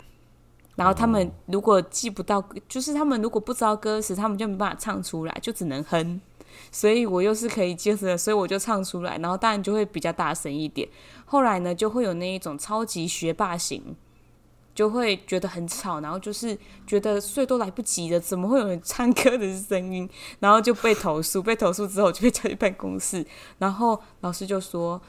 [0.74, 6.20] 然后他们如果记不到，就是他们如果不知道歌词，他们就没办法唱出来，就只能哼。
[6.72, 10.88] 所以我又是可以接着，所以我就唱出来，然后当然就会比较大声一点。
[11.24, 13.94] 后来呢，就会有那一种超级学霸型，
[14.74, 20.08] 就会觉得很吵，然后就是觉得睡都来不及了，怎么会有人唱歌的声音？
[20.40, 23.24] 然后就被投诉，被投诉之后就被叫去办公室，
[23.58, 25.00] 然后老师就说：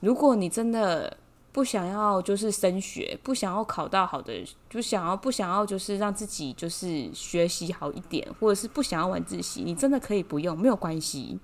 [0.00, 1.18] 如果你真的。
[1.54, 11.38] 不想要就是升学，不想要考到好的，就想要不想要就是让自己就是学习好一点，或者是不想要晚自习，你真的可以不用，没有关系。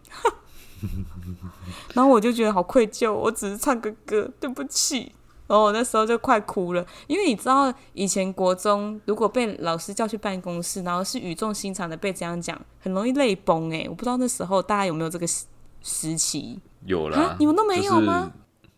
[1.94, 5.12] 然后我就觉得好愧疚，我只是唱个歌，对不起。
[5.46, 15.46] 然后我那时候就快哭了，因为你知道以前国中如果被老师叫去办公室，然后是语重心长的被这样讲，很容易泪崩哎、欸，我不知道那时候大家有没有这个时
[15.82, 16.58] 时期？
[16.84, 18.20] 有啦，你们都没有吗？
[18.22, 18.32] 就是、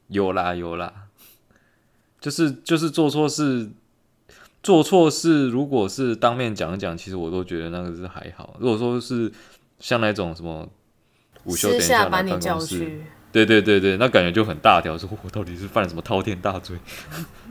[0.08, 0.92] 有啦，有啦。
[2.22, 3.68] 就是就是做错事，
[4.62, 8.54] 做错事，如果是当面讲一讲，其实我都觉得那个是还好。
[8.60, 9.30] 如果说是
[9.80, 10.68] 像那种什么
[11.42, 16.78] 午休等一下把你叫去，对对对对，那感觉就很大条，说我到底是犯了什么滔天大罪？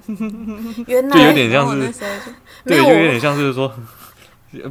[0.87, 1.93] 原来就有点像是，
[2.63, 3.67] 对，就有点像是说，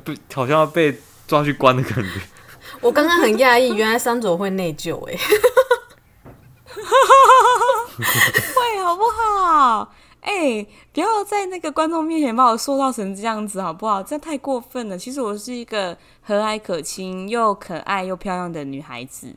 [0.03, 2.11] 不，好像要被抓去关的感觉。
[2.81, 5.15] 我刚刚很讶异，原来三卓会内疚哎。
[8.55, 9.93] 会好不好？
[10.21, 14.03] 哎、欸，不要在那个观众面前把我塑造成这样子，好不好？
[14.03, 14.99] 这太过分了。
[14.99, 19.35] 其实我是一个和蔼可亲又可爱又漂亮的女孩子。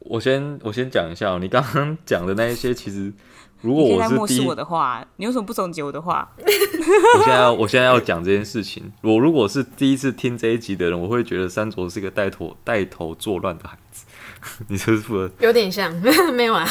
[0.00, 3.12] 我先我先讲一下，你刚刚讲的那一些，其实
[3.60, 6.28] 如果我是漠视我的话，你为什么不总结我的话？
[6.36, 8.92] 我现在要我现在要讲这件事情。
[9.02, 14.04] 我如果是第一次听这一集的人，我会觉得三卓是一个带头带头作乱的孩子。
[14.66, 15.94] 你是不是有点像？
[16.34, 16.68] 没有啊。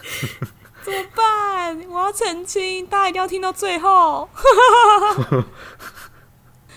[0.82, 1.78] 怎么办？
[1.90, 4.28] 我要澄清，大家一定要听到最后。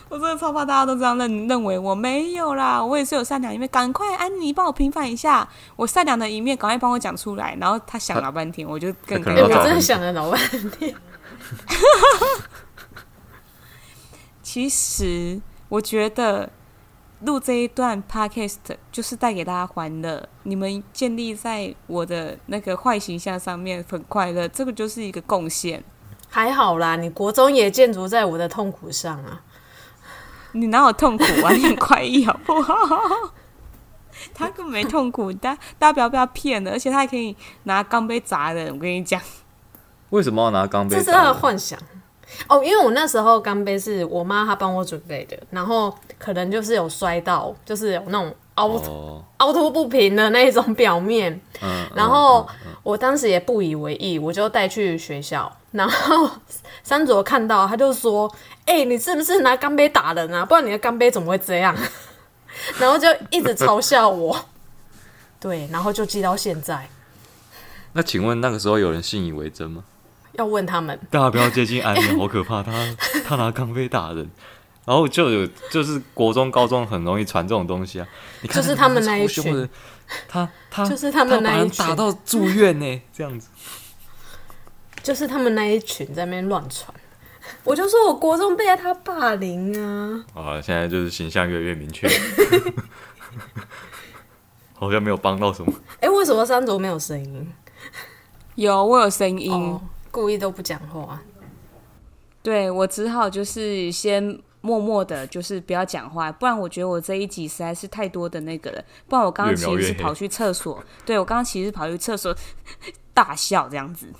[0.09, 3.67] 我真的超怕大家都这样认认为，我没有啦，我也是有善良一面。
[3.69, 7.57] 赶快，安妮帮我平反一下，我善良的一面，赶快帮我讲出来。
[7.59, 9.43] 然后他想了半天，我就更尴尬。
[9.43, 10.39] 我真的想了老半
[10.71, 10.93] 天。
[14.43, 16.51] 其实，我觉得。
[17.25, 18.57] 录这一段 podcast
[18.91, 25.83] 就是带给大家欢乐，你们建立在我的那个坏形象上面很快乐，这个就是一个贡献。
[26.29, 29.41] 还好啦，你国中也建筑在我的痛苦上啊。
[30.53, 31.51] 你哪有痛苦啊？
[31.53, 32.75] 你很快意好不好？
[34.33, 38.71] 他根本没痛苦，大家大家不要被他骗了，而且他还可以拿钢杯砸人。
[38.73, 39.19] 我跟你讲，
[40.11, 40.95] 为什么要拿钢杯？
[40.97, 41.79] 这是他的幻想。
[42.47, 48.81] 哦，因为我那时候钢杯是我妈她帮我准备的，然后可能就是有摔到，就是有那种凹
[49.37, 52.47] 凹凸不平的那种表面，嗯，然后
[52.81, 56.29] 我当时也不以为意，我就带去学校，然后
[56.81, 58.33] 三卓看到他就说
[58.65, 60.45] ：“哎、欸，你是不是拿钢杯打人啊？
[60.45, 61.75] 不然你的钢杯怎么会这样？”
[62.79, 64.45] 然后就一直嘲笑我，
[65.41, 66.87] 对，然后就记到现在。
[67.91, 69.83] 那请问那个时候有人信以为真吗？
[70.33, 72.63] 要问他们，大家不要接近安妮，好可怕！
[72.63, 72.71] 他
[73.25, 74.27] 他拿钢杯打人，
[74.85, 78.07] 然后就有就是国中、高中很容易传这种东西啊。
[78.41, 79.69] 你看， 就是他们那一群，
[80.27, 83.49] 他他就是他们那一群打到住院呢， 这样子。
[85.01, 86.93] 就是他们那一群在那边乱传，
[87.63, 90.25] 我就说我国中被他霸凌啊。
[90.33, 92.07] 啊，现在就是形象越来越明确，
[94.73, 95.73] 好像没有帮到什么。
[95.95, 97.51] 哎、欸，为什么三卓没有声音？
[98.55, 99.51] 有，我有声音。
[99.51, 99.81] Oh.
[100.11, 101.19] 故意都不讲话，
[102.43, 108.81] 对，我只好就是先默默的，就是不要讲话，不然我觉得我这一集实在是太多的那个了。
[109.09, 112.33] 不然我刚刚其实是跑去厕所，对，我刚刚其实是跑去厕所
[113.13, 114.07] 大笑这样子，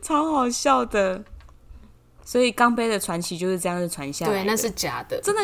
[0.00, 1.22] 超好笑的。
[2.24, 5.42] 所以钢杯的传奇就是这样子传下来，对，那是假的，真的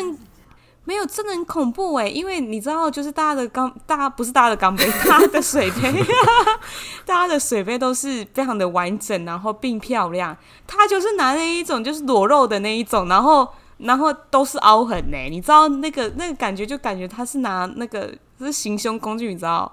[0.87, 2.07] 没有，真的很恐怖哎！
[2.07, 6.05] 因为你知道，就是大家的钢，大家不是大家的钢杯， 大家的水杯，
[7.05, 10.35] 大家的水杯都是非常的完整，然后并漂亮。
[10.65, 13.45] 他就是拿那一种，就是裸露的那一种，然后
[13.79, 15.17] 然后都是凹痕呢。
[15.29, 18.09] 你知道那个那个感觉，就感觉他是拿那个
[18.39, 19.69] 是行凶工具，你知道？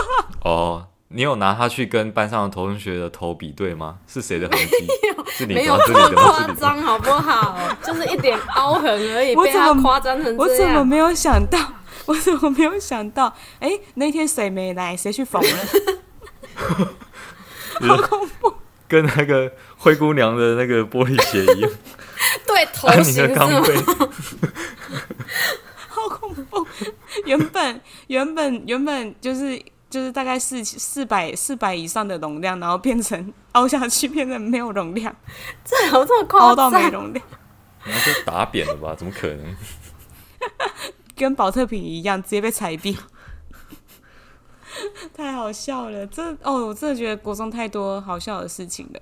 [0.46, 0.86] 哦。
[1.14, 3.98] 你有拿它去跟班上的同学的头比对吗？
[4.08, 5.46] 是谁的痕迹？
[5.46, 7.56] 没有，没有这么夸张，好不好？
[7.84, 10.36] 就是一点凹痕而已， 被他夸张成这样。
[10.38, 11.58] 我怎么没有想到？
[12.06, 13.32] 我怎么没有想到？
[13.60, 14.96] 哎、欸，那天谁没来？
[14.96, 15.48] 谁去缝了？
[17.80, 18.52] 好恐怖！
[18.88, 21.70] 跟那个灰姑娘的那个玻璃鞋一样。
[22.46, 23.46] 对，头型是吗？
[25.88, 26.66] 好恐怖！
[27.24, 29.62] 原本原本原本就是。
[29.94, 35.14] 就是大概四四百四百以上的容量，然后变成 凹下去，变成没有容量，
[35.64, 36.48] 这有这么夸张？
[36.48, 37.24] 凹到没容量，
[37.86, 38.92] 那就打扁了吧？
[38.96, 39.54] 怎么可能？
[41.14, 42.96] 跟保特瓶一样，直接被踩扁，
[45.14, 46.04] 太好笑了！
[46.08, 49.00] 这哦，我真的觉得国中太多好笑的事情了。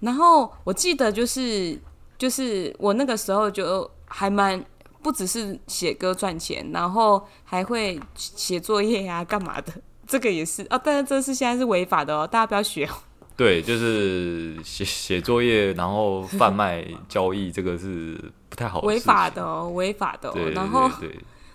[0.00, 1.80] 然后我记得就是
[2.18, 4.62] 就是我那个时候就还蛮
[5.02, 9.72] 不只是写歌赚钱，然后还会写作业呀、啊，干嘛的。
[10.06, 12.94] 这个也是啊，但是这是现在是违法的哦，大家不要学哦。
[13.36, 18.86] 对，就是写写作业，然后贩卖交易，这个是不太好的。
[18.86, 20.34] 违法的哦，违法的哦。
[20.54, 20.90] 然后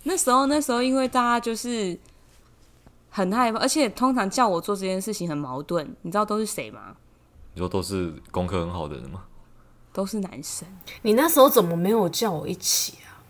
[0.04, 1.98] 那时候那时候，因为大家就是
[3.10, 5.96] 很害怕，而且通常叫我做这件事情很矛盾。
[6.04, 6.96] 你知道都是谁吗？
[7.54, 9.24] 你说都是功课很好的人吗？
[9.92, 10.68] 都是男生。
[11.02, 13.26] 你那时候怎么没有叫我一起啊？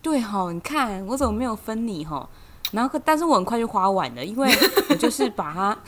[0.00, 2.28] 对吼，你看我怎么没有分你吼？
[2.72, 4.50] 然后，但是我很快就花完了，因为
[4.90, 5.78] 我就是把它，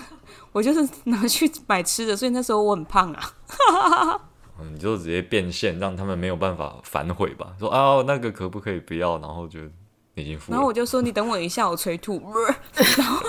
[0.53, 4.21] 我就是拿去买吃的，所以那时候我很胖啊。
[4.73, 7.55] 你就直接变现，让他们没有办法反悔吧？
[7.59, 9.19] 说啊，那个可不可以不要？
[9.19, 9.59] 然后就
[10.15, 10.57] 已经付了。
[10.57, 12.23] 然后我就说，你等我一下，我催吐，
[12.97, 13.21] 然后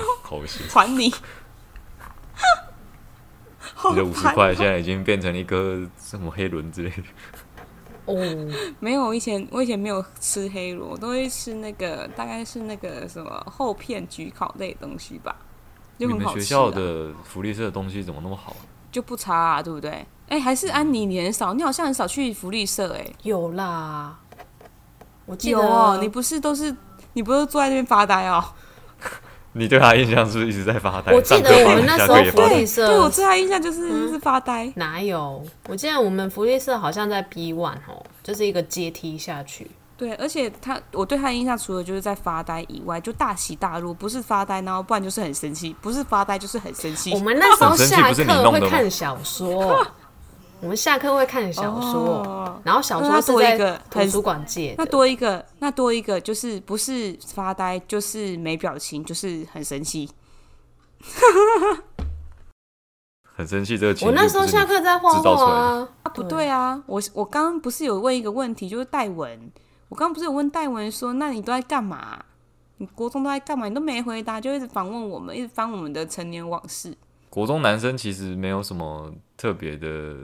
[0.70, 1.12] 还你。
[3.90, 7.04] 你的五十块现在已经变成一个什么黑轮之类的。
[8.06, 8.16] 哦，
[8.80, 15.36] 没有，我以前我以前没有吃黑螺，我都会吃那个，大概是那个什么厚片焗烤类的东西吧，
[15.98, 16.30] 就很好吃。
[16.30, 18.56] 你们学校的福利社的东西怎么那么好？
[18.92, 19.92] 就不差啊，对不对？
[20.28, 24.18] 哎、欸，还是安妮，你很少，你好像很少去福利社、欸，哎，有啦，
[25.26, 26.76] 我记得有哦，你不是都是
[27.14, 28.44] 你不是坐在那边发呆哦？
[29.58, 31.14] 你对他印象是不是一直在发呆？
[31.14, 34.70] 我记得我们那时候福利社，对，我对他印象就是、嗯、是发呆。
[34.76, 35.42] 哪有？
[35.70, 39.72] 我记得我们福利社好像在 B one 哦，就是一个阶梯下去。
[39.98, 47.14] 对，而且他，我对他的印象除了就是在发呆以外，就大起大落，不是发呆，然后不然就是很生气，不是发呆就是很生气。
[47.14, 49.88] 我们那时候下课会看小说。
[50.66, 54.76] 我们下课会看小说，哦、然后小说是在图书馆借的。
[54.80, 60.10] 那多一个，那多一个就是不是发呆，就是没表情，就是很生气。
[63.38, 64.06] 很生气这个。
[64.08, 69.40] 我那时候下课在画画啊，啊，不对啊，我我刚刚不是有问一个问题，就是戴文，
[69.90, 72.26] 我刚刚不是有问戴文说，那你都在干嘛？
[72.78, 73.68] 你国中都在干嘛？
[73.68, 76.98] 你都没回答，就一直访问我们，一直翻我们的成年往事。
[77.30, 80.16] 国中男生其实没有什么特别的，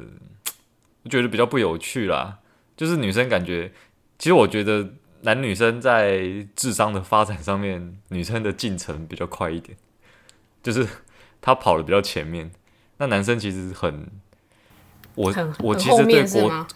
[1.03, 2.39] 我觉得比较不有趣啦。
[2.77, 3.71] 就是女生感觉，
[4.17, 4.89] 其实我觉得
[5.21, 9.77] 男女生在智商的发展上面，女生的进程比较快一点，
[10.63, 10.87] 就是
[11.41, 12.51] 她跑的比较前面。
[12.97, 14.07] 那男生其实很，
[15.15, 16.67] 我我其实对国，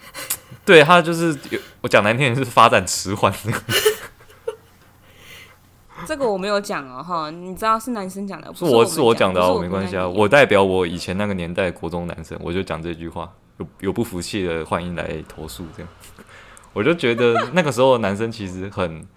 [0.65, 3.31] 对他就是有我讲难听点是发展迟缓。
[6.05, 15.89] 这个我没有讲哦，哈，你知道是男生讲的，是我是我讲的哦，没关系啊，我代表我以前那个年代国中男生，我就讲这句话，有有不服气的欢迎来投诉，这样，
[16.73, 19.07] 我就觉得那个时候男生其实很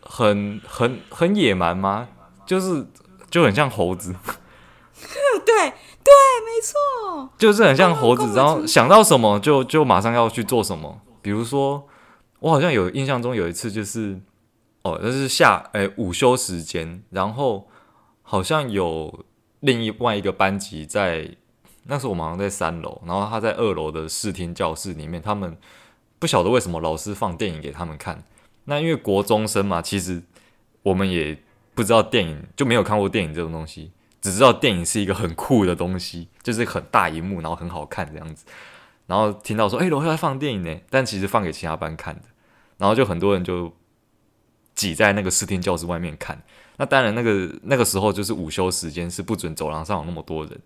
[0.00, 2.08] 很很很野蛮吗？
[2.46, 2.86] 就是
[3.30, 4.12] 就很像猴子，
[4.94, 6.12] 对对，
[6.44, 11.86] 没错，就是很像猴子，然后想到什么就就马上要去做什么，比如说
[12.40, 14.20] 我好像有印象中有一次就是。
[14.84, 17.68] 哦，那是下诶、欸、午休时间，然后
[18.22, 19.24] 好像有
[19.60, 21.36] 另外一个班级在，
[21.84, 25.56] 那时候我们好像在三楼，然后他在二楼的视听教室里面，他们
[26.18, 28.22] 不晓得为什么老师放电影给他们看。
[28.64, 30.22] 那因为国中生嘛，其实
[30.82, 31.36] 我们也
[31.74, 38.44] 不知道电影，就没有看过电影这种东西，只知道电影是一个很酷的东西，就是很大荧幕，然后很好看这样子。
[39.06, 42.22] 然后听到说，诶、楼下在放电影呢，但其实放给其他班看的，
[42.78, 43.72] 然后就很多人就。
[44.74, 46.42] 挤在那个视听教室外面看，
[46.78, 50.60] 那当然那个那个时候就是午休时间，是不准走廊上有那么多人。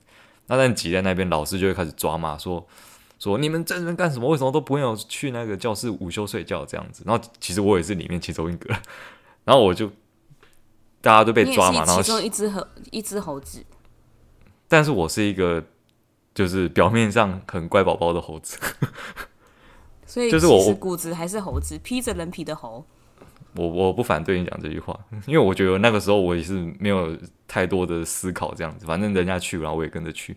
[0.47, 2.65] 那但挤在那边，老师就会开始抓骂说
[3.19, 4.29] ：“说你们在这边干什么？
[4.29, 7.03] 为什么都不会有去那个教室午休睡觉这样子？
[7.07, 8.75] 然后其实我也是里面其中一个，
[9.45, 9.89] 然后我就
[11.01, 13.65] 大家都被抓嘛，然后其中一只猴一只猴子，
[14.69, 15.65] 但是我是一个
[16.35, 18.59] 就是表面上很乖宝宝的猴子，
[20.07, 22.87] 所以就是我骨子还是猴子，披着人皮的猴。
[23.57, 27.17] 我我不反对你讲这句话， 因为我觉得那个时候我也是没有
[27.49, 30.37] 太多的思考，这样子，反正人家去，然后我也跟着去，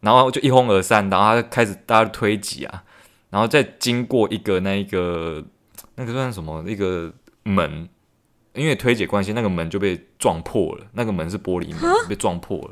[0.00, 2.84] 然后就一哄而散，然后他开始大家推挤啊，
[3.30, 5.44] 然后再经过一个那一个
[5.96, 6.64] 那个算什么？
[6.66, 7.88] 一个门，
[8.52, 12.70] 因为推挤关系，那个门就被撞破了，那个门是玻璃门，被撞破了，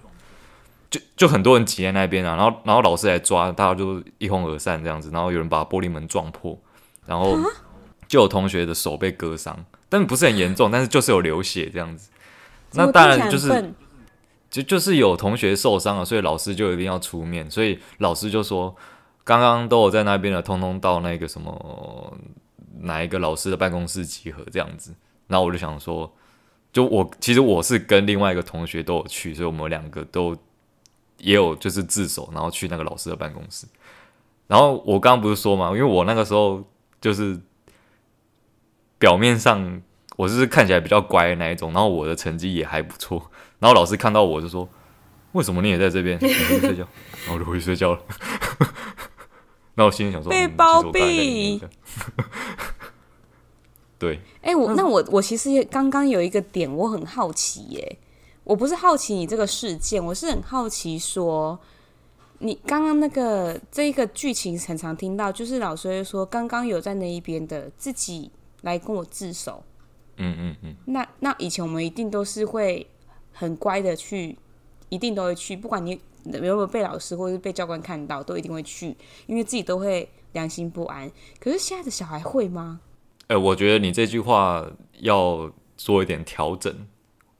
[0.91, 6.59] 就就很多人挤在那边啊，然后然后老师来抓，大家就一哄而散这样子，然后有人把玻璃门撞破，
[7.07, 7.37] 然后。
[8.13, 12.11] 就有同学的手被割伤，但不是很严重，但是就是有流血这样子。
[12.73, 13.73] 那当然就是，
[14.51, 17.51] 就就是有同学受伤了，所以老师就一定要出面。
[17.51, 18.77] 所以老师就说，
[19.25, 22.19] 刚刚都有在那边的，通通到那个什么
[22.81, 24.95] 哪一个老师的办公室集合这样子。
[25.29, 26.13] 然后我就想说，
[26.71, 30.37] 就我其实我是跟另外一个同学都有去，所以我们两个都
[31.17, 33.67] 也有就是自首，然后去那个老师的办公室。
[34.49, 36.63] 然后我刚刚不是说嘛，因为我那个时候
[37.01, 37.41] 就是。
[39.03, 39.83] 表面上
[40.15, 43.21] 我是看起来比较乖的那一种，然后我的成绩也还不错，
[43.59, 44.69] 然后老师看到我就说
[45.33, 46.17] ：“为什么你也在这边？
[46.23, 46.87] 你回去睡觉。”
[47.27, 48.01] 然后我就回去睡觉了。
[49.75, 51.61] 那我心里想说：“被包庇。
[51.61, 51.69] 嗯”
[53.99, 54.21] 对。
[54.41, 57.99] 哎、欸，我那我我其实也刚刚有一个点我很好奇耶，
[58.45, 61.59] 我不是好奇你这个事件，我是很好奇说，
[62.39, 68.31] 你刚刚那个这一个剧情很常听到，就是老师会说刚刚有在那一边的自己。
[68.63, 69.63] 来跟我自首，
[70.17, 70.75] 嗯嗯嗯。
[70.87, 72.85] 那那以前我们一定都是会
[73.33, 74.37] 很乖的去，
[74.89, 78.97] 一定都会去，不管你有没有被老师或者是被教官看到，都一定会去，
[79.27, 81.11] 因为自己都会良心不安。
[81.39, 82.81] 可是现在的小孩会吗？
[83.27, 84.67] 呃，我觉得你这句话
[85.01, 86.87] 要做一点调整。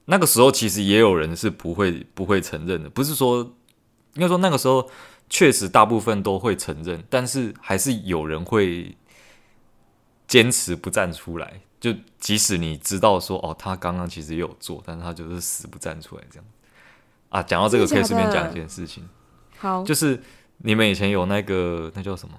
[0.05, 3.39] 那个时候其实也有人是不会不会承认的，不是说
[4.15, 4.89] 应该说那个时候
[5.29, 8.95] 确实大部分都会承认，但是还是有人会。
[10.33, 16.45] 坚持不站出来，就即使你知道说哦，他刚刚其实也有做，但是他就是死不站出来这样。
[17.29, 19.07] 啊，讲到这个可以顺便讲一件事情，
[19.59, 20.19] 好，就是
[20.57, 22.33] 你们以前有那个那叫什么？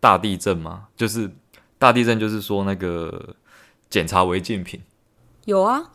[0.00, 0.88] 大地震吗？
[0.96, 1.30] 就是
[1.78, 3.36] 大地震，就是说那个
[3.88, 4.82] 检查违禁品，
[5.44, 5.92] 有啊，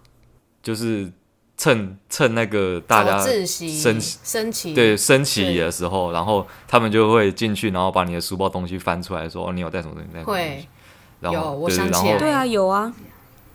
[0.63, 1.11] 就是
[1.57, 3.45] 趁趁那个大家升
[3.99, 10.07] 升旗对升旗的时候，然后他们就会进去，然后把你的书包东西翻出来说，哦，你有带什么东西？
[10.13, 10.69] 带什么东西？
[11.19, 12.91] 然后有，我想起来，对啊，有啊，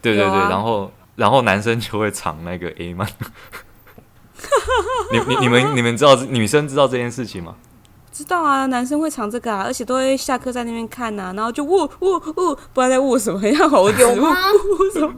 [0.01, 3.07] 对对对，然后然后男生就会藏那个 A 曼，
[5.13, 7.55] 你你你们 你们知道女生知道这件事情吗？
[8.13, 14.37] 知道啊，男生会藏这个啊，而且都会下课在那边看呐、啊，然后就呜呜呜，不知道在呜什么，很像猴子，有吗？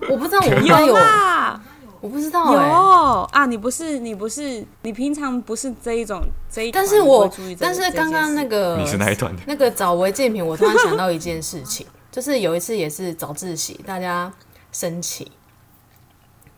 [0.08, 1.60] 我不知道，我应该有啊，
[2.00, 7.28] 我不知道、欸，有啊，你不是你不是你平常不是这一种这一，但是我
[7.58, 9.42] 但是刚刚那个你是哪一段的？
[9.46, 11.84] 那个找违禁品，我突然想到一件事情。
[12.14, 14.32] 就是有一次也是早自习，大家
[14.70, 15.32] 升旗，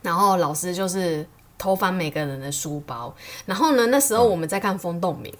[0.03, 1.27] 然后老师就是
[1.57, 3.11] 偷翻每个人的书包，
[3.47, 5.33] 然后呢，那时候我们在看风动明，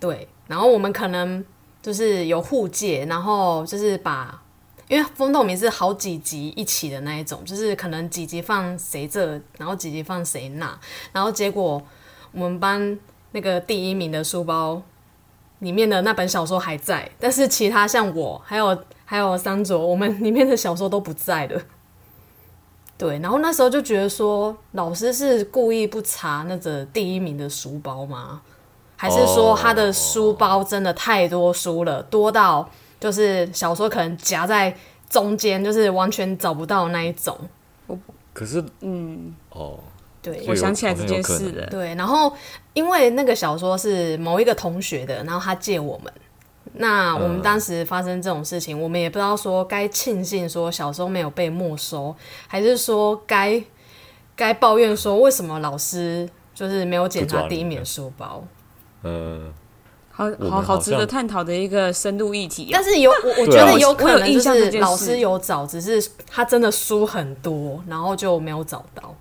[0.00, 1.44] 对，然后我们可能
[1.80, 4.42] 就是有互借，然后就是把，
[4.88, 10.76] 因为风动明是好几集一起的那一种，就是可能几集放谁这，然后几集放谁那，
[11.12, 11.80] 然后结果
[12.32, 12.98] 我们班
[13.30, 14.82] 那个第一名的书包
[15.60, 18.76] 里面的那本小说还在，但是其他像我还有。
[19.04, 21.60] 还有三卓，我们里面的小说都不在了。
[22.96, 28.40] 对，然后那时候就觉得说，老师是故意不查那个第一名的书包吗？
[28.96, 32.66] 还是说他的书包真的太多书了，多到
[33.00, 34.74] 就是小说可能夹在
[35.10, 37.36] 中间，就是完全找不到那一种？
[38.32, 39.78] 可是，嗯，哦，
[40.22, 41.66] 对，我想起来这件事了。
[41.66, 42.32] 对，然后
[42.72, 46.12] 因为那个小说是某一个同学的，然后他借我们。
[46.76, 52.14] 那我们当时发生这种事情，嗯、我们也不知道说该庆幸说小时候没有被没收，
[52.48, 53.62] 还是说该
[54.34, 58.44] 该抱怨说为什么老师就是没有检查第一名书包。
[59.02, 59.52] 呃，
[60.10, 62.70] 好好好值得探讨的一个深度议题，啊。
[62.72, 69.14] 但是有我我觉得有可能就是老师有找，只是他真的书很多，然后就没有找到。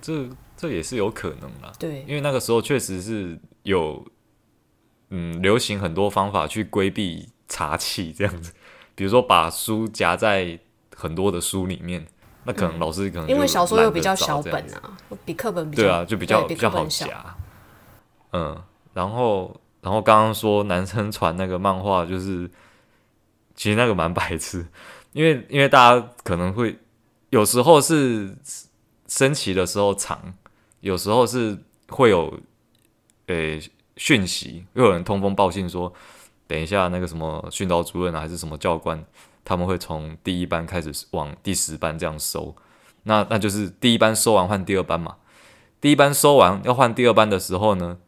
[0.00, 1.72] 这这也是有可能啦。
[1.76, 4.00] 对，因为那个时候确实是有。
[5.14, 8.54] 嗯，流行很多方法去规避茶气这样子，
[8.94, 10.58] 比如说把书夹在
[10.96, 12.06] 很多的书里面，
[12.44, 14.96] 那可能老师可能、嗯、因为小说又比较小本啊，
[15.26, 17.36] 比课本比较对啊，就比较比较好夹。
[18.32, 18.62] 嗯，
[18.94, 22.50] 然后然后刚刚说男生传那个漫画，就是
[23.54, 24.66] 其实那个蛮白痴，
[25.12, 26.78] 因为 因为大家可能会
[27.28, 28.34] 有时候是
[29.06, 30.32] 升旗的时候长，
[30.80, 31.58] 有时候是
[31.88, 32.40] 会有
[33.26, 33.60] 诶
[33.96, 35.92] 讯息，又有人通风报信说，
[36.46, 39.04] 等一下那个什么训导主任啊，还是什么教官，
[39.44, 42.54] 他们会从第一班开始往第十班这样收，
[43.04, 45.16] 那那就是第一班收完换第二班嘛，
[45.80, 47.98] 第一班收完要换第二班的时候呢。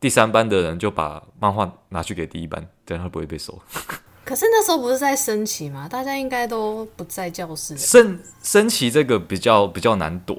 [0.00, 3.60] 第三班的人就把漫画拿去给第一班，这样他不会被收。
[4.24, 5.88] 可是那时候不是在升旗嘛？
[5.88, 7.76] 大家应该都不在教室。
[7.76, 10.36] 升升旗这个比较比较难躲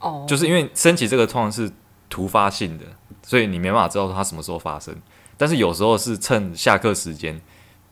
[0.00, 0.28] 哦，oh.
[0.28, 1.72] 就是因为升旗这个通常是
[2.10, 2.84] 突发性的，
[3.26, 4.94] 所以你没办法知道它什么时候发生。
[5.36, 7.40] 但是有时候是趁下课时间，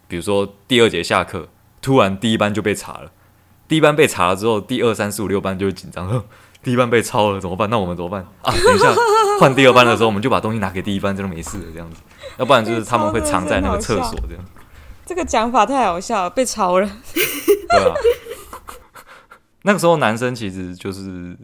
[0.06, 1.48] 比如说第二节下课，
[1.80, 3.10] 突然第一班就被查了。
[3.66, 6.24] 第一班被查了之后，第二三四五六班就会紧张。
[6.62, 7.68] 第一班被抄了怎么办？
[7.68, 8.52] 那我们怎么办啊？
[8.52, 8.94] 等一下
[9.40, 12.00] 换第二班的时候，我们就把东西拿给第一班，这都没事的这样子。
[12.38, 14.44] 要不然就是他们会藏在那个厕所这样。
[15.04, 16.86] 这个讲法太好笑了，被抄了。
[17.14, 17.94] 对啊。
[19.62, 21.36] 那个时候男生其实就是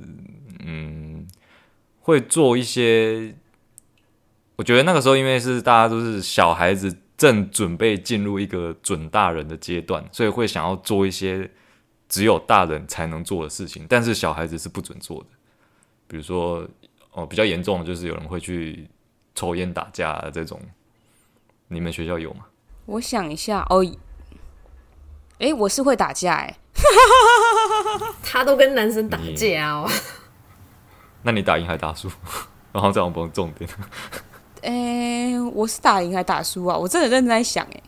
[0.64, 1.26] 嗯，
[2.02, 3.34] 会做一些。
[4.58, 11.50] 我觉得那个时候因为是大家都是小孩子，正准备进入一个准大人的阶段，所以会想要做一些。
[12.10, 15.26] 只有大人才能做的事情，但是小孩子是不准做的。
[16.06, 16.66] 比如说，
[17.12, 18.88] 哦，比较严重的就是有人会去
[19.34, 20.58] 抽烟打架啊，这种。
[21.66, 22.46] 你们学校有吗？
[22.86, 23.84] 我想一下哦，
[25.38, 26.56] 哎，我是会打架哎，
[28.24, 29.86] 他都跟男生打架哦。
[31.20, 32.10] 那你打赢还打输？
[32.72, 33.68] 然后这样不用重点。
[34.62, 36.76] 哎，我是打赢还打输啊？
[36.76, 37.82] 我真的认真在想哎。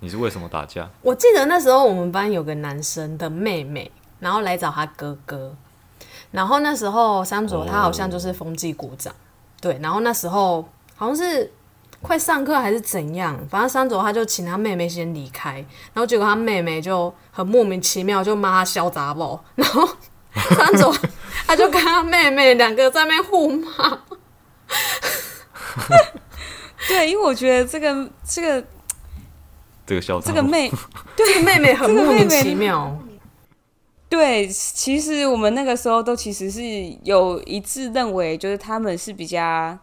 [0.00, 0.90] 你是为什么打架？
[1.00, 5.54] 我记得那时候我们班有个男生的妹妹，然后来找他哥哥，
[6.32, 9.16] 然后那时候三卓他好像就是风纪股长，哦、
[9.60, 11.52] 对，然后那时候好像是
[12.00, 15.64] 快上课还是怎样，反正三卓他就请他妹妹先离开，
[15.94, 19.88] 然后结果他妹妹就很莫名其妙就骂他小杂包，然后
[20.34, 20.92] 三卓
[21.46, 24.00] 他就跟他妹妹两个在那边互骂，
[26.88, 28.64] 对，因为我觉得这个这个。
[29.84, 30.70] 这个小 这个妹，
[31.16, 32.96] 对妹妹很莫名其妙。
[34.08, 36.62] 对，其实我们那个时候都其实是
[37.02, 39.76] 有一致认为，就是他们是比较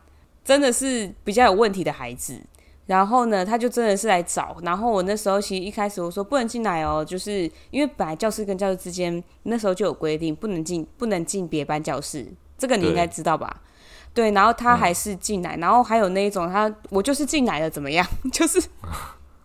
[0.45, 2.39] 真的是比较有问题的孩子。
[2.85, 4.55] 然后呢，他就真的是来找。
[4.63, 12.25] 然后我那时候其实一开始我说不能进来哦，就是因为本来教室跟教室之间那时候就有规定，不能进不能进别班教室。
[12.57, 13.61] 这个你应该知道吧？
[14.13, 18.05] 对，然后他还是进来，嗯、然后还有那一种他我就是进来了怎么样？
[18.31, 18.61] 就是。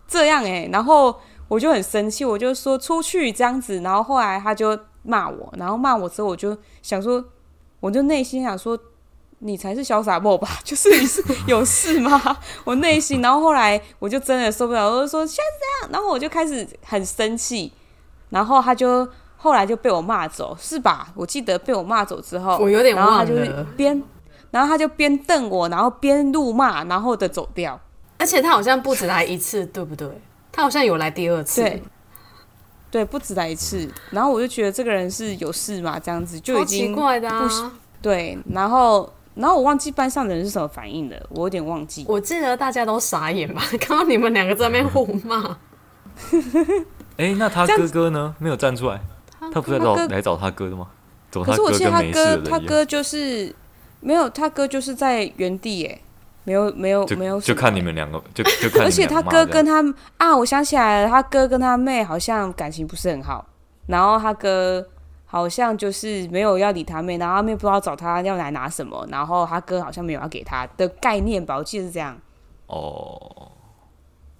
[0.07, 7.21] 这样哎、欸，然后我就很生气，我就说出去这样子，然后后来他就骂我，然后骂我之后，我就想说，
[7.79, 8.77] 我就内心想说，
[9.39, 10.47] 你才是潇洒 boy 吧？
[10.63, 12.37] 就是你是有事吗？
[12.63, 15.43] 我内心，然后后来我就真的受不了，我就说现在
[15.81, 17.73] 这样，然后我就开始很生气，
[18.29, 19.05] 然后他就
[19.37, 21.07] 后来就被我骂走，是吧？
[21.15, 24.01] 我记得被我骂走之后，我有点忘了，然后他就边，
[24.55, 27.77] 然后他就边瞪我，然后边怒骂，然后的走掉。
[28.17, 30.07] 而且他好像不止来一次，对不对？
[30.49, 31.83] 他好像有来第二次，对，
[32.89, 33.85] 对，不止来一次。
[34.11, 37.73] 然后我就觉得这个人是有事嘛，这样子就已经奇怪的啊。
[38.01, 42.05] 对，然后，然后我忘记班上的人是什么反应的，我有点忘记。
[42.07, 45.57] 我记得大家都傻眼吧， 看到你们两个在那边互骂。
[47.17, 48.33] 哎、欸，那他哥哥呢？
[48.39, 49.01] 没有站出来，
[49.51, 50.87] 他不是来找来找他哥的吗？
[51.29, 53.53] 可是我记得他哥，他哥就是
[54.05, 55.99] 没有，他哥就是在原地耶。
[56.47, 58.83] 没有没有没有，就看你们两个，就就看。
[58.83, 59.83] 而且他哥跟他
[60.17, 63.43] 啊，我想起来了，他哥跟他妹好像感情不是很好，
[63.87, 64.87] 然后他哥
[65.25, 72.15] 好像就是没有要理他妹，然后他妹不知道找他要来拿什么，然后他哥好像没有要给他的概念吧，我记得是这样。
[72.67, 73.51] 哦。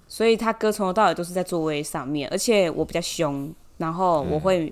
[0.07, 4.71] 所以他哥从头到尾都是在座位上面，而且我比较凶，然后我会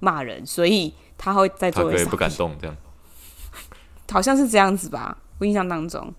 [0.00, 1.98] 骂人，嗯、所以他会在座位上面。
[1.98, 2.76] 他哥也不敢动，这样。
[4.10, 6.12] 好像是这样子吧，我印象当中。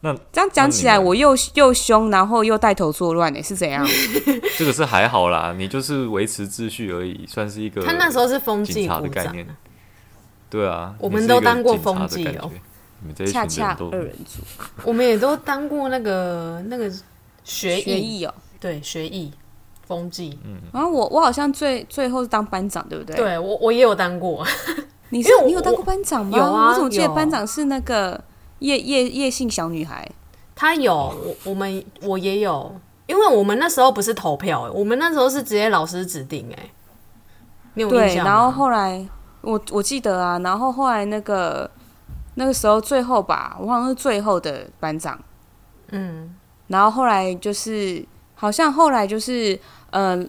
[0.00, 3.86] 那这样讲起来，我又又凶，然后又带头作乱，哎，是怎样？
[4.58, 7.82] 这个是还好啦，你就是维持秩序而已，算是一个。
[7.82, 9.46] 他那时候是风纪的概念。
[10.50, 12.50] 对啊，我们都当过风纪哦。
[13.26, 14.42] 恰恰二人组，
[14.84, 16.90] 我们也都当过那个那个
[17.42, 19.30] 学学艺哦，对，学艺
[19.86, 20.38] 风纪。
[20.44, 23.16] 嗯，然后我我好像最最后是当班长，对不对？
[23.16, 24.46] 对我我也有当过。
[25.10, 26.36] 你是你有当过班长吗？
[26.36, 28.20] 有啊，我怎么记得班长是那个。
[28.60, 30.08] 叶叶叶姓小女孩，
[30.54, 32.74] 她有我我们我也有，
[33.06, 36.70] 因为我们那时候不是投票，我们那时候是直接老师指定哎。
[37.74, 38.08] 你有印象？
[38.08, 39.06] 对，然后后来
[39.42, 41.70] 我我记得啊，然后后来那个
[42.36, 45.20] 那个时候最后吧，我好像是最后的班长。
[45.88, 46.34] 嗯，
[46.68, 48.02] 然后后来就是，
[48.34, 49.58] 好像后来就是，
[49.90, 50.28] 嗯、呃，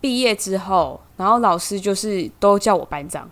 [0.00, 3.28] 毕业之后，然后老师就是都叫我班长，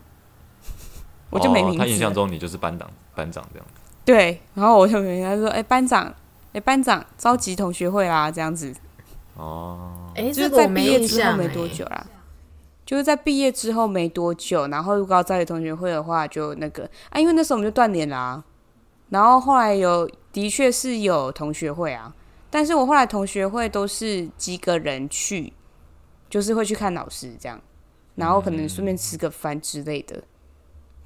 [1.30, 1.80] 我就没名字、哦。
[1.80, 3.80] 他印象中你就是班长，班长这样子。
[4.04, 6.14] 对，然后我就跟他说：“哎，班长，
[6.52, 8.74] 哎，班长，召集同学会啦，这样子。”
[9.36, 12.06] 哦，哎，就是在毕业之后没多久啦，
[12.84, 18.42] 就是在毕业之后没多久，然后如果要召集同学会的话，就那个啊，因为那时候我们就断联啦。
[19.08, 20.08] 然后后来有。
[20.36, 22.12] 的确是有同学会啊，
[22.50, 25.50] 但是我后来同学会都是几个人去，
[26.28, 27.58] 就是会去看老师这样，
[28.16, 30.22] 然后可能顺便吃个饭之类的。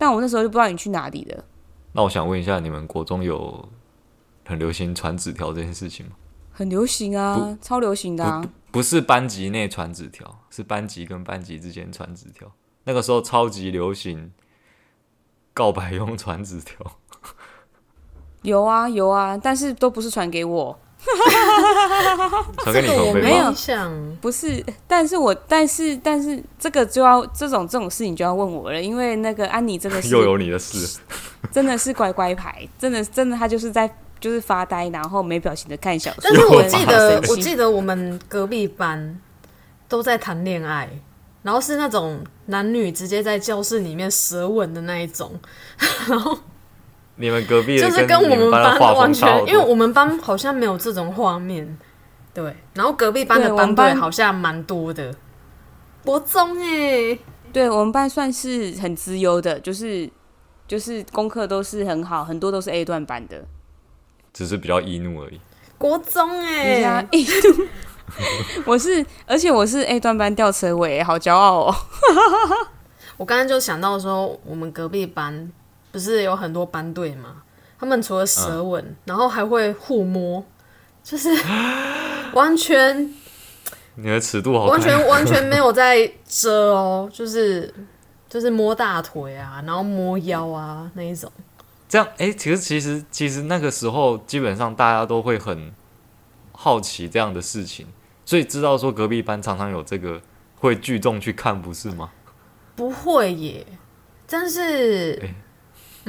[0.01, 1.45] 但我那时候就不知道你去哪里了。
[1.93, 3.69] 那我想问一下，你们国中有
[4.47, 6.13] 很流行传纸条这件事情吗？
[6.51, 8.41] 很流行啊，超流行的啊。
[8.41, 12.51] 不，不是班级内传纸条，是班级跟班级之间传纸条。
[12.85, 14.33] 那个时候超级流行
[15.53, 16.79] 告白用传纸条。
[18.41, 20.81] 有啊有啊，但是都不是传给我，
[22.63, 23.53] 传给你同学没有，
[24.21, 31.01] 不是，但是我但是但是这个就要这种这种事情就要问我了，因为那个安妮真的是 又有你的事，
[31.51, 33.91] 真的是乖乖牌，真的真的他就是在
[34.21, 36.21] 就是发呆，然后没表情的看小说。
[36.23, 39.19] 但是我记得我记得我们隔壁班
[39.89, 40.89] 都在谈恋爱，
[41.43, 45.33] 然后是那种男女直接在教室里面舌吻的那一种，
[46.09, 46.39] 然后。
[47.21, 51.79] 你们隔壁就是跟我们班完全，因为我们班好像没有这种画面，
[52.33, 52.57] 对。
[52.73, 55.15] 然后隔壁班的班队好像蛮多的。
[56.03, 57.19] 国中哎，
[57.53, 60.09] 对我们班算是很资优的，就是
[60.67, 63.45] 就是功课都是很好，很多都是 A 段班的，
[64.33, 65.39] 只是比较易怒而已。
[65.77, 67.67] 国中哎，易怒，
[68.65, 71.75] 我是，而且我是 A 段班吊车尾，好骄傲哦。
[73.19, 75.53] 我刚刚就想到说，我们隔壁班。
[75.93, 77.43] 不是有很多班队吗？
[77.79, 80.45] 他们除了舌吻，嗯、然后还会互摸，
[81.03, 81.31] 就是
[82.35, 83.11] 完全
[83.95, 87.73] 你的尺度好，完全 完全没有在遮哦，就是
[88.29, 91.33] 就是摸大腿啊，然后摸腰啊那一种。
[91.89, 95.73] 这样哎、欸，其实其实其实那个时候基本上大家都会很
[96.53, 97.87] 好奇这样的事情，
[98.27, 100.21] 所以知道说隔壁班常常有这个
[100.57, 102.11] 会聚众去看，不是吗？
[102.77, 103.67] 不会耶，
[104.29, 105.19] 但是。
[105.23, 105.35] 欸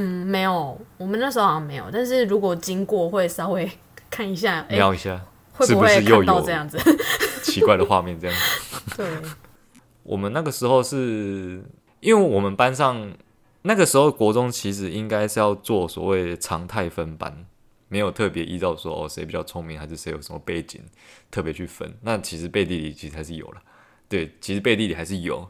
[0.01, 1.85] 嗯，没有，我们那时候好像没有。
[1.93, 3.69] 但是如果经过，会稍微
[4.09, 5.21] 看一下， 瞄一下，
[5.53, 6.79] 会不会看到这样子
[7.43, 8.19] 奇怪的画面？
[8.19, 8.97] 这样子。
[8.97, 9.07] 对，
[10.01, 11.63] 我们那个时候是
[11.99, 13.13] 因为我们班上
[13.61, 17.45] 那个时候国中其实应该是要做所谓常态分班，
[17.87, 20.81] 没有特别依照说哦谁比较聪明，还是谁有什么背景
[21.29, 21.93] 特别去分。
[22.01, 23.61] 那其实背地里其实还是有了，
[24.09, 25.47] 对，其实背地里还是有，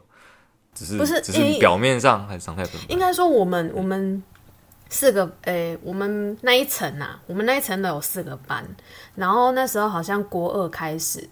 [0.74, 2.90] 只是不是只是表面上还是常态分班。
[2.90, 4.22] 应该说我们我们。
[4.92, 8.62] 四个诶、我们那一层呐、啊，我们那一层都有四个班，
[9.14, 11.26] 然后那时候好像国二开始，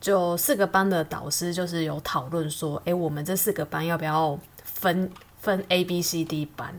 [0.00, 6.72] 就四个班的导师就是有讨论说，诶、我们这四个班要不要分分 A、B、C、D 班？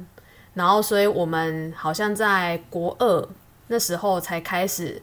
[0.53, 3.27] 然后，所以我们好像在国二
[3.67, 5.01] 那时候才开始。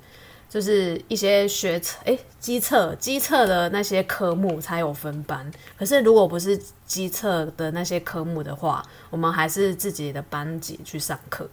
[0.50, 5.48] 就是一些学测，诶，基测，机测的那些科目才有分班。
[5.78, 11.48] 可是如果不是机测的那些科目的话，我们还是自己的班级去上课，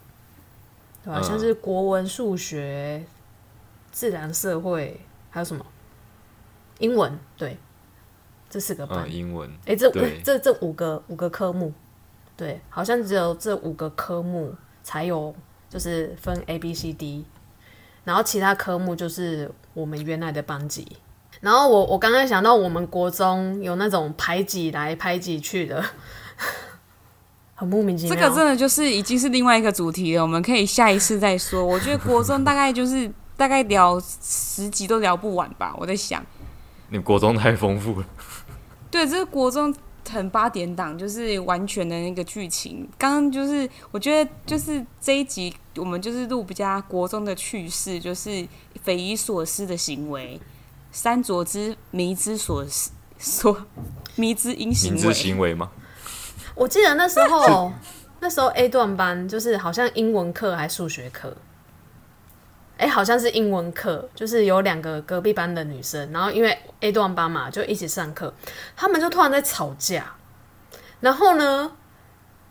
[1.03, 1.19] 对吧？
[1.21, 3.05] 嗯、像是国文、数学、
[3.91, 5.63] 自然、社会，还有什么
[6.79, 7.19] 英文？
[7.37, 7.55] 对，
[8.49, 9.07] 这四个班。
[9.07, 9.47] 嗯、英文。
[9.65, 9.93] 诶，这五
[10.23, 11.71] 这这五个五个科目，
[12.35, 15.35] 对，好像只有这五个科目才有，
[15.69, 17.23] 就是分 A、B、C、D。
[18.07, 20.87] 然后其他科目就是我们原来的班级。
[21.41, 25.83] 然后我我刚刚想到，我们国中有那种排挤来排挤去的，
[27.53, 28.15] 很莫名其妙。
[28.15, 31.65] 这个真的就是已经是另外一个主题了，我们可以下一次再说。
[31.65, 35.75] 我觉得国中大概就是 大概聊十集都聊不完吧。
[35.77, 36.25] 我在想，
[36.87, 38.05] 你国中太丰富了。
[38.89, 39.75] 对，这个国中。
[40.09, 42.87] 很八点档，就是完全的那个剧情。
[42.97, 48.47] 刚刚就是我觉得，就是这一集我们就是录比较国中的趣事，就是
[48.83, 50.39] 匪夷所思的行为，
[50.91, 52.65] 三卓之迷之所
[53.17, 53.65] 所
[54.15, 55.13] 迷之因行为。
[55.13, 55.71] 行为吗？
[56.55, 57.71] 我记得那时候，
[58.19, 61.35] 那时候 A 段班就是好像英文课还是数学课。
[62.77, 68.31] 哎、欸，好像是英文课，就是有两个隔壁班的女生，然后因为 A 段班嘛，就一起上课，
[68.75, 70.05] 他们就突然在吵架，
[70.99, 71.71] 然后呢，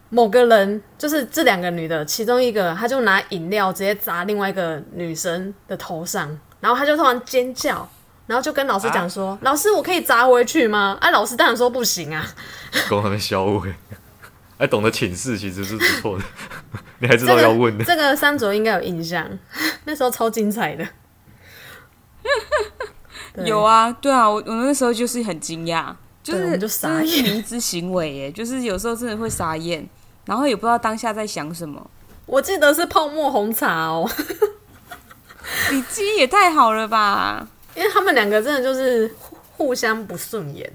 [0.08, 7.88] 某个人就是这两个女的，其中一个，她就拿饮料直接砸另外一个女生的头上，然后她就突然尖叫，
[8.26, 12.26] 然后就跟老师讲说：“啊、老师，我可以砸回去吗？”哎、啊，老师当然说不行啊，
[12.90, 13.62] 跟他们消误，
[14.58, 16.24] 哎，懂得请示其实是不错的。
[17.00, 17.84] 你还知道要问的？
[17.84, 19.26] 这个、这个三卓应该有印象，
[19.84, 20.86] 那时候超精彩的。
[23.44, 29.86] 有啊，对啊，我我那时候就是很惊讶，就是就傻眼，迷之行为耶，就是有时候真的会傻眼，
[30.24, 31.90] 然后也不知道当下在想什么。
[32.24, 34.10] 我记得是泡沫红茶哦，
[35.70, 37.46] 你记忆也太好了吧？
[37.74, 39.14] 因为他们两个真的就是
[39.52, 40.72] 互相不顺眼，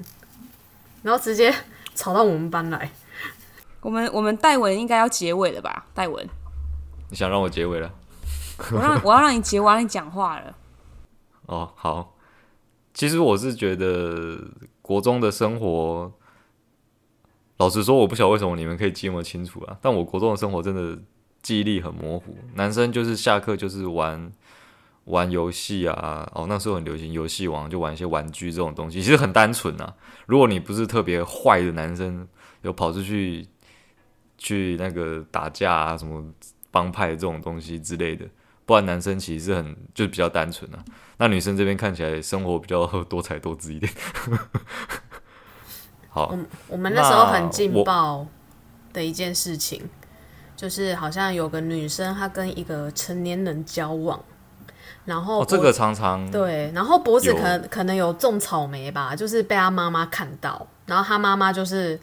[1.02, 1.54] 然后直接
[1.96, 2.90] 吵到我们班来。
[3.82, 5.86] 我们我们戴文应该要结尾了吧？
[5.94, 6.28] 戴文，
[7.10, 7.92] 你想让我结尾了？
[8.72, 10.56] 我让 我要让你结尾，我要让你讲话了。
[11.48, 12.16] 哦，好。
[12.94, 14.38] 其实我是觉得
[14.82, 16.12] 国中的生活，
[17.58, 19.78] 老实说，我不晓得为什么你们可以记那么清楚啊。
[19.82, 21.02] 但我国中的生活真的
[21.42, 22.36] 记忆力很模糊。
[22.56, 24.30] 男生就是下课就是玩
[25.06, 29.96] 玩游戏啊，哦，那时候很流行游戏王，就玩一些玩具这种东西，其实很单纯啊。
[30.26, 32.28] 如果你不是特别坏的男生，
[32.62, 33.48] 有跑出去
[34.44, 36.24] 去那个打架啊，什么
[36.72, 38.26] 帮派这种东西之类的。
[38.66, 40.80] 不然男生其实是很就是比较单纯啊，
[41.18, 43.92] 那女生这边看起来生活比较多彩多姿一点。
[46.10, 46.40] 好，我
[46.70, 48.26] 我们那时候很劲爆
[48.92, 49.88] 的一件事情，
[50.56, 54.20] 就是好像有个女生她跟一个成年人交往，
[55.06, 62.00] 然后、哦、这个常常对，然后脖子可能可能有种草莓吧，就是被她妈妈看到，然后她妈妈就是。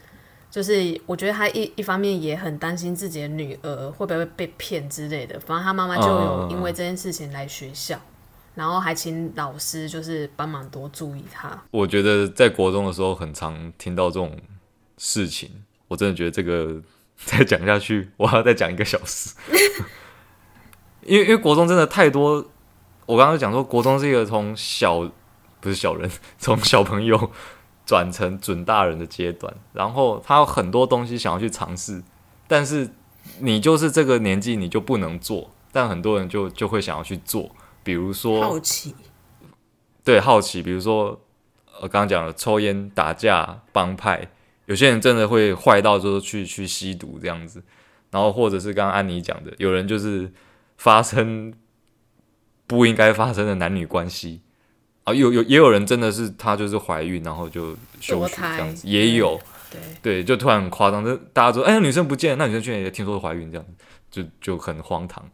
[0.51, 8.01] 就是我觉得他一一方面也很担心自己的女儿会不会被骗之类的，反正他妈妈就有因为这件事情来学校，嗯、
[8.55, 11.61] 然后还请老师就是帮忙多注意他。
[11.69, 14.35] 我觉得在国中的时候很常听到这种
[14.97, 15.51] 事情，
[15.87, 16.81] 我真的觉得这个
[17.15, 19.35] 再讲下去我还要再讲一个小时，
[21.05, 22.43] 因为因为国中真的太多，
[23.05, 24.99] 我刚刚讲说国中是一个从小
[25.59, 27.31] 不是小人， 从小朋友。
[27.89, 32.03] 转成准大人的阶段，然后他有很多东西想要去尝试，
[32.47, 32.87] 但是
[33.39, 37.49] 你就是这个年纪你就不能做，但很多人就就会想要去做，
[37.83, 38.93] 比如说好奇，
[40.03, 41.19] 对，好奇，比如说
[41.81, 44.29] 呃刚刚讲的抽烟、打架、帮派，
[44.67, 47.63] 有些人真的会坏到就是去去吸毒这样子，
[48.11, 50.31] 然后或者是刚刚安妮讲的，有人就是
[50.77, 51.51] 发生
[52.67, 54.41] 不应该发生的男女关系。
[55.13, 59.39] 有有也有人真的是她就是怀孕，然后就休学这样子，也有，
[59.69, 63.73] 对对，就突然很夸张，就大家说，哎，女生不见了，那女生居然也听说怀孕这样子，
[64.09, 65.29] 就就很荒唐。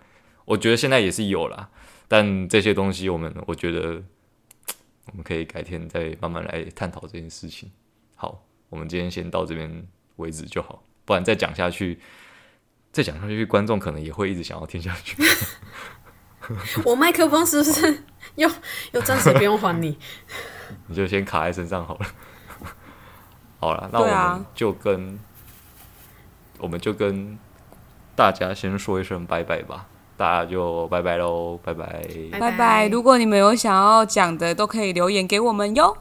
[0.45, 1.69] 我觉得现在也是有啦，
[2.07, 4.01] 但这些东西我们我觉得
[5.11, 7.71] 我们可以改天再慢慢来探讨这件事情。
[8.15, 11.99] 好，我们今天先到这边为止就好，不然再讲下去，
[12.91, 15.15] 再讲下去，观众可能也会一直想要听下去。
[16.85, 18.03] 我麦克风是不是
[18.35, 18.49] 又
[18.91, 19.97] 又暂时不用还你？
[20.87, 22.05] 你就先卡在身上好了。
[23.59, 25.19] 好了，那我们就跟、啊、
[26.59, 27.37] 我们就跟
[28.15, 29.87] 大家先说一声拜拜吧。
[30.17, 32.05] 大家就拜拜喽，拜拜，
[32.39, 32.87] 拜拜。
[32.87, 35.97] 如果你们有想要讲的，都可以留言给我们哟。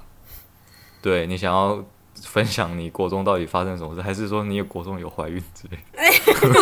[1.03, 1.84] 对，你想要。
[2.26, 6.54] 分享你国中到底发生什么事， 还是说你有国中有怀孕之类的？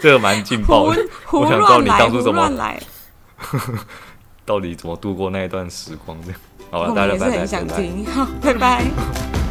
[0.00, 2.50] 这个蛮劲爆的，我想知道你当初怎么，
[4.44, 6.16] 到底怎么度过那一段时光？
[6.24, 6.40] 这样，
[6.70, 7.46] 好了，大家拜拜，
[8.42, 9.41] 拜拜。